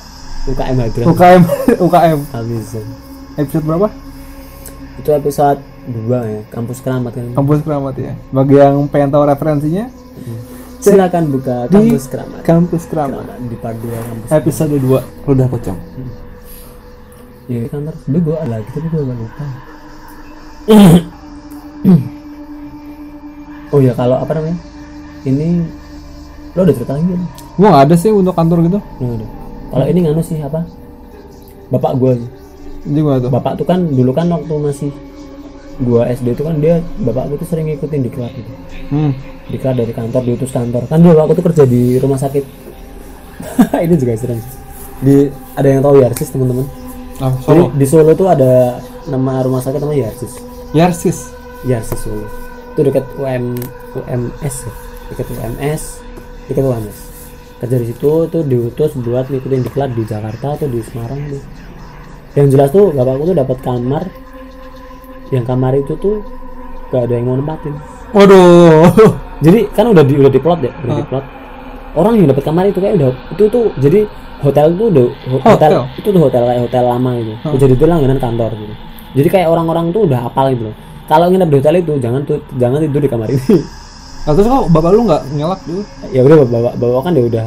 [0.50, 1.42] UKM UKM
[1.84, 2.20] UKM
[3.38, 3.88] episode berapa?
[5.00, 7.26] Itu episode dua ya kampus keramat kan.
[7.34, 8.14] Kampus keramat ya.
[8.30, 9.86] Bagi yang pengen tahu referensinya
[10.80, 12.40] silakan buka di kampus keramat.
[12.48, 13.24] Kampus keramat.
[13.28, 15.80] Keramat di part dua kampus episode 2 udah pocong.
[17.50, 19.46] Ya di kantor sebenernya gue ada lagi tapi gue lupa.
[23.70, 24.58] Oh ya kalau apa namanya?
[25.30, 25.62] Ini
[26.58, 27.22] lo udah cerita lagi kan?
[27.60, 28.80] gua nggak ada sih untuk kantor gitu.
[28.98, 29.28] Nggak ada.
[29.70, 30.66] Kalau ini nganu sih apa?
[31.70, 32.30] Bapak gua sih.
[32.90, 33.30] jadi gua tuh.
[33.30, 34.92] Bapak tuh kan dulu kan waktu masih
[35.80, 38.52] gua SD itu kan dia bapak gua tuh sering ngikutin di klub gitu.
[38.92, 39.12] hmm.
[39.50, 40.84] Diklat dari kantor diutus kantor.
[40.86, 42.44] Kan dulu aku tuh kerja di rumah sakit.
[43.86, 44.28] ini juga sih.
[45.00, 46.68] Di ada yang tahu Yarsis teman-teman?
[47.20, 50.34] ah Jadi Solo di Solo tuh ada nama rumah sakit namanya Yarsis.
[50.76, 51.20] Yarsis
[51.66, 52.28] Yarsis Solo.
[52.76, 53.58] Itu dekat UM
[53.96, 54.74] UMS ya.
[55.10, 55.82] Dekat UMS,
[56.46, 57.00] dekat UMS.
[57.60, 61.44] Kerja di situ tuh diutus buat ngikutin diklat di Jakarta atau di Semarang tuh.
[62.38, 64.04] Yang jelas tuh bapakku tuh dapat kamar.
[65.30, 66.26] Yang kamar itu tuh
[66.90, 67.74] gak ada yang mau nempatin.
[68.10, 68.90] waduh
[69.46, 71.26] Jadi kan udah di udah diplot ya, udah diplot.
[71.92, 74.00] Orang yang dapat kamar itu kayak udah itu tuh jadi
[74.40, 75.84] hotel tuh udah ho- hotel, Hotel?
[75.96, 77.34] itu tuh hotel kayak hotel lama gitu.
[77.46, 78.74] Udah jadi itu langganan kantor gitu.
[79.16, 80.76] Jadi kayak orang-orang tuh udah hafal gitu loh.
[81.06, 83.58] Kalau nginep di hotel itu jangan tuh jangan tidur di kamar ini.
[84.20, 87.46] Nah, terus kok bapak lu nggak ngelak dulu ya udah bapak bapak kan dia udah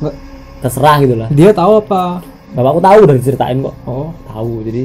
[0.00, 0.14] nggak
[0.58, 1.28] terserah gitu lah.
[1.30, 2.02] dia tahu apa
[2.50, 3.74] Bapakku tahu udah diceritain kok.
[3.84, 4.64] oh Tahu.
[4.64, 4.82] Jadi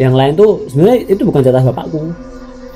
[0.00, 2.00] yang lain tuh sebenarnya itu bukan jatah bapakku.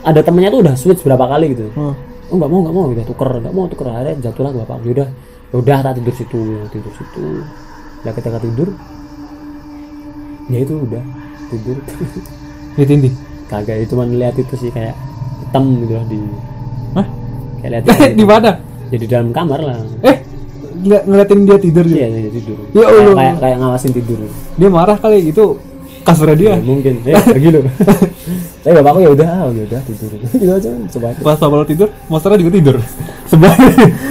[0.07, 1.67] Ada temennya tuh udah switch berapa kali gitu.
[1.75, 1.95] oh.
[2.31, 3.87] oh nggak mau nggak mau udah tuker nggak mau tuker.
[3.89, 5.09] Akhirnya jatuhlah ke bapak udah
[5.55, 6.43] udah tak tidur situ
[6.75, 7.25] tidur situ.
[8.05, 8.69] Lah ketika tidur
[10.53, 11.03] ya itu udah
[11.51, 11.77] tidur.
[12.77, 13.15] Di tindih?
[13.47, 14.95] Kagak itu cuma lihat itu sih kayak
[15.39, 16.19] hitam gitu lah di
[16.99, 17.07] Hah?
[17.63, 17.85] kayak lihat
[18.21, 18.51] di mana?
[18.91, 19.79] Jadi dalam kamar lah.
[20.03, 20.17] Eh
[20.77, 22.59] nggak ngeliatin dia tidur gitu iya iya, tidur.
[22.71, 23.15] Ya kayak, Allah.
[23.17, 24.19] kayak kayak ngawasin tidur.
[24.59, 25.45] Dia marah kali itu
[26.07, 26.95] kasurnya dia ya, mungkin.
[27.11, 27.63] Ya pergi loh.
[28.63, 30.11] Tapi bapakku ya udah ah, ya udah tidur.
[30.41, 32.77] Gitu aja coba pas bapak lu tidur monsternya juga tidur.
[33.31, 33.55] Sebelah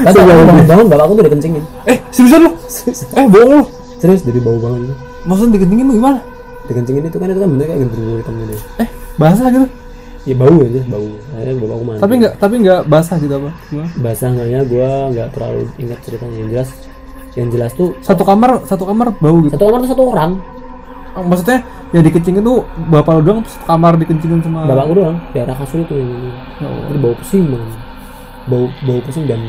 [0.04, 2.52] kan bangun bangun bapakku tuh udah kencingin eh seriusan lu?
[3.16, 3.64] Eh bohong lu?
[4.04, 4.96] Serius dari bau bangun itu.
[5.26, 6.20] Maksudnya dikencingin lu gimana?
[6.68, 8.54] Dikencingin itu kan itu kan bentuknya kayak genderuwo hitam gitu.
[8.84, 9.68] Eh basah gitu?
[10.26, 11.08] Ya bau aja bau.
[11.36, 12.00] Akhirnya bapakku mandi.
[12.04, 13.52] Tapi nggak tapi nggak basah gitu apa?
[14.04, 16.36] Basah enggaknya gue nggak terlalu ingat ceritanya.
[16.44, 16.70] Yang jelas
[17.36, 19.60] yang jelas tuh satu kamar satu kamar bau gitu?
[19.60, 20.32] Satu kamar tuh satu orang
[21.24, 21.64] maksudnya
[21.96, 25.96] yang dikencingin tuh bapak lu doang kamar dikencingin sama bapakku doang di arah kasur itu
[25.96, 26.32] yang ini.
[26.60, 26.84] Oh.
[26.92, 27.70] jadi bau pusing banget
[28.52, 29.42] bau bau pusing dan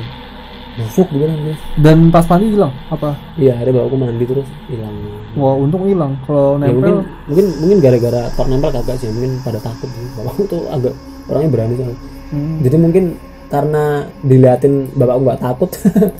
[0.76, 3.16] busuk kan guys dan pas mandi hilang apa?
[3.40, 4.94] Iya akhirnya bapakku mandi terus hilang.
[5.34, 6.12] Wah untung hilang.
[6.28, 9.88] Kalau ya mungkin nempel mungkin mungkin gara-gara kok nempel kagak sih mungkin pada takut.
[9.88, 10.92] Sih bapakku tuh agak
[11.32, 11.98] orangnya berani soalnya.
[12.26, 12.58] Hmm.
[12.58, 13.04] jadi mungkin
[13.48, 13.84] karena
[14.20, 15.70] diliatin bapakku nggak takut.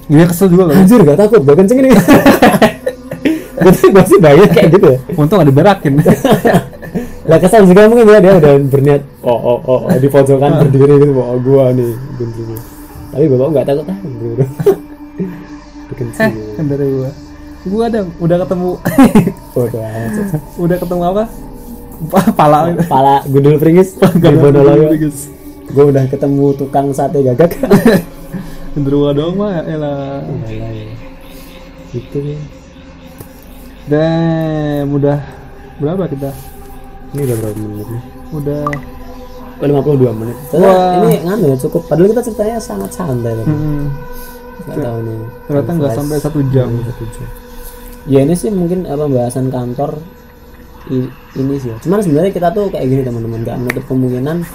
[0.09, 0.83] Dia kesel juga kan?
[0.83, 1.91] Anjir gak takut gue kencing ini
[3.57, 4.99] Berarti gue sih banyak kayak gitu ya.
[5.17, 5.95] Untung gak diberakin
[7.27, 9.03] lah kesal juga mungkin ya dia udah berniat.
[9.27, 12.57] Oh oh oh, oh di pojokan berdiri gitu oh gua nih berdiri
[13.11, 14.27] tapi bapak nggak takut ah gitu.
[15.87, 17.11] Eh kencing kan dari gua.
[17.67, 18.71] Gua ada udah ketemu.
[19.59, 19.83] Aja
[20.65, 21.25] udah ketemu apa?
[22.13, 22.59] Pa- pala.
[22.79, 25.35] Kepala gundul pringis guys
[25.67, 27.59] gue udah ketemu tukang sate gagak.
[28.79, 30.95] Genderuwo doang mah ya lah Alah, ya.
[31.91, 32.39] gitu nih
[33.87, 35.19] dan udah
[35.79, 36.31] berapa kita?
[37.15, 38.03] Ini udah berapa menit nih?
[38.35, 38.65] Udah
[39.63, 40.37] oh, 52 menit.
[40.53, 40.61] Wah.
[40.61, 40.91] Wah.
[41.07, 41.83] ini nganu ya cukup.
[41.87, 43.47] Padahal kita ceritanya sangat santai tadi.
[43.47, 43.87] Hmm,
[44.67, 45.19] nggak tahu nih.
[45.47, 46.69] Ternyata nggak sampai satu jam.
[46.83, 47.29] Satu jam.
[48.07, 49.99] ya ini sih mungkin apa pembahasan kantor
[50.95, 51.77] i- ini sih ya.
[51.83, 53.43] cuman sebenarnya kita tuh kayak gini teman-teman.
[53.43, 54.47] Nggak menutup kemungkinan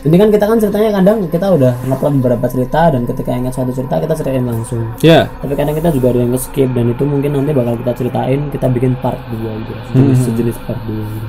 [0.00, 3.68] ini kan kita kan ceritanya kadang kita udah ngeplot beberapa cerita dan ketika ingat suatu
[3.68, 4.88] cerita kita ceritain langsung.
[5.04, 5.28] Ya.
[5.44, 8.66] Tapi kadang kita juga ada yang skip dan itu mungkin nanti bakal kita ceritain kita
[8.72, 9.72] bikin part 2 gitu.
[9.92, 11.28] Sejenis, sejenis part 2 gitu.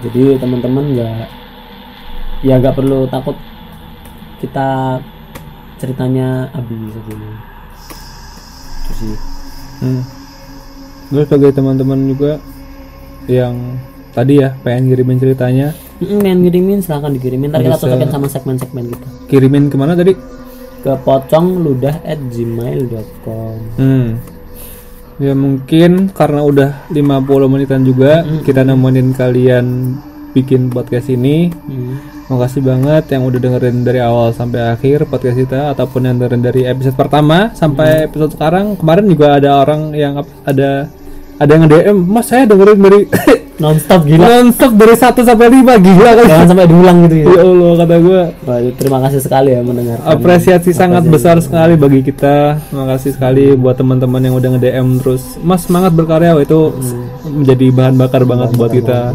[0.00, 1.24] Jadi teman-teman nggak
[2.44, 3.36] ya nggak perlu takut
[4.44, 5.00] kita
[5.80, 7.16] ceritanya habis aja.
[8.84, 9.16] Itu sih.
[9.80, 10.02] Hmm.
[11.08, 12.44] Terus sebagai teman-teman juga
[13.24, 13.80] yang
[14.12, 18.88] tadi ya pengen ngirimin ceritanya Mm, pengen ngirimin silahkan dikirimin ntar kita cocokin sama segmen-segmen
[18.88, 20.16] kita kirimin ke mana tadi
[20.80, 23.56] ke pocongludah@gmail.com.
[23.76, 24.16] Hmm.
[25.20, 29.92] Ya mungkin karena udah 50 menitan juga kita nemenin kalian
[30.32, 31.52] bikin podcast ini.
[32.32, 36.64] Makasih banget yang udah dengerin dari awal sampai akhir podcast kita ataupun yang dengerin dari
[36.64, 38.80] episode pertama sampai episode sekarang.
[38.80, 40.88] Kemarin juga ada orang yang ada
[41.36, 43.04] ada yang DM, "Mas, saya dengerin dari
[43.60, 44.24] Nonstop gila.
[44.24, 47.24] nonstop dari 1 sampai 5 gila kan." Jangan sampai diulang gitu ya.
[47.28, 50.06] Ya Allah kata gue Wah, terima kasih sekali ya mendengarkan.
[50.08, 52.56] apresiasi sangat besar sekali bagi kita.
[52.72, 55.36] Makasih sekali buat teman-teman yang udah nge-DM terus.
[55.44, 56.72] Mas semangat berkarya itu.
[57.28, 59.12] Menjadi bahan bakar banget buat kita.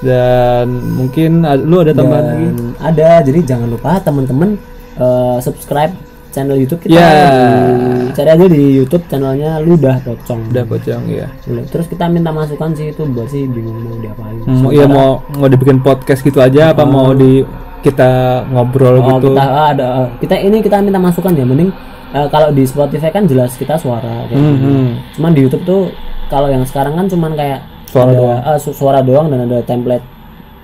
[0.00, 0.64] dan
[0.96, 2.46] mungkin lu ada tambahan lagi?
[2.80, 4.56] ada, jadi jangan lupa teman-teman
[4.96, 5.92] eh, subscribe
[6.30, 6.94] channel YouTube kita.
[6.94, 7.08] Ya.
[7.28, 10.50] Di- cari aja di YouTube channelnya Ludah Pocong.
[10.50, 11.26] udah pocong ya.
[11.66, 14.38] Terus kita minta masukan sih itu buat sih bingung mau diapain.
[14.42, 17.42] mau iya mau mau dibikin podcast gitu aja apa mau di
[17.80, 18.10] kita
[18.46, 21.70] ngobrol Oh, gitu kita ah, ada ah, kita ini kita minta masukan ya mending
[22.10, 24.66] eh, kalau di Spotify kan jelas kita suara kayak gitu.
[24.66, 25.82] Hmm, Cuman di YouTube tuh
[26.26, 28.40] kalau yang sekarang kan cuman kayak Suara ada, doang.
[28.56, 30.04] su- suara doang dan ada template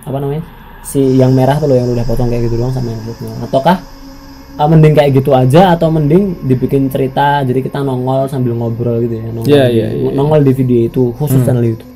[0.02, 0.42] apa namanya?
[0.82, 3.26] Si yang merah tuh loh yang udah potong kayak gitu doang sama yang putih.
[3.40, 3.76] Ataukah
[4.56, 9.16] ah, mending kayak gitu aja atau mending dibikin cerita jadi kita nongol sambil ngobrol gitu
[9.16, 10.10] ya nongol, Iya, di, iya, iya.
[10.12, 11.92] nongol di video itu khusus channel YouTube.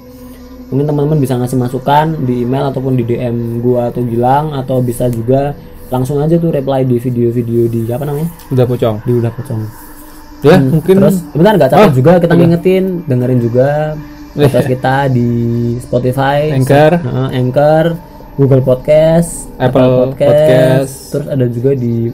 [0.68, 5.10] Mungkin teman-teman bisa ngasih masukan di email ataupun di DM gua atau Gilang atau bisa
[5.10, 5.50] juga
[5.90, 8.30] langsung aja tuh reply di video-video di apa namanya?
[8.48, 9.02] Udah pocong.
[9.02, 9.60] Di udah pocong.
[10.40, 11.26] Ya mungkin terus?
[11.34, 13.98] Bentar nggak capek Oh, juga kita ngingetin dengerin juga
[14.30, 15.28] podcast kita di
[15.82, 16.92] Spotify Anchor.
[16.96, 17.84] Heeh, Anchor
[18.38, 21.10] Google Podcast Apple Podcast.
[21.10, 22.08] terus ada juga di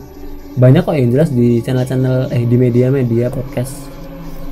[0.57, 3.93] banyak kok yang jelas di channel-channel eh di media-media podcast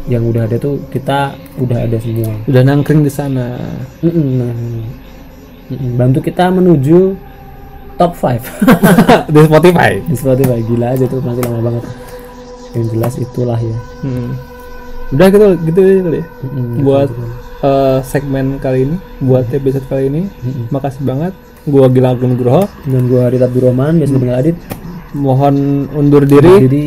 [0.05, 2.29] yang udah ada tuh kita udah ada semua.
[2.45, 3.57] Udah nangkring di sana.
[4.05, 4.53] Mm-mm, nah.
[5.73, 7.17] Mm-mm, bantu kita menuju
[7.97, 8.37] top 5
[9.33, 9.93] di Spotify?
[10.05, 11.85] Di Spotify gila aja tuh masih lama banget.
[12.77, 13.79] Yang jelas itulah ya.
[14.05, 14.33] Hmm.
[15.13, 16.27] udah gitu gitu kali ya.
[16.45, 17.09] Mm-mm, buat
[17.65, 20.23] eh, segmen kali ini buat episode kali ini
[20.69, 21.33] makasih banget.
[21.65, 22.69] Gua Gilang Nugroho.
[22.85, 24.57] Dan gua Rita Abdurrahman biasa dengan Adit
[25.15, 26.87] mohon undur diri, undur diri.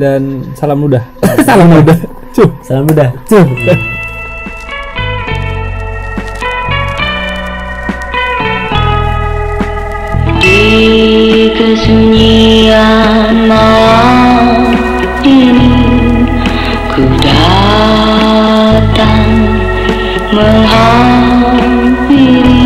[0.00, 0.22] dan
[0.56, 1.04] salam mudah.
[1.46, 1.98] salam mudah.
[2.32, 2.50] Cuh.
[2.64, 3.12] Salam mudah.
[3.28, 3.44] Cuh.
[11.56, 14.76] kesunyian malam
[15.24, 15.72] ini
[16.92, 19.24] ku datang
[20.32, 22.64] menghampiri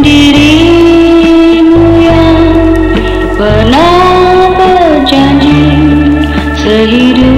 [0.00, 0.35] diri
[6.86, 7.35] waiting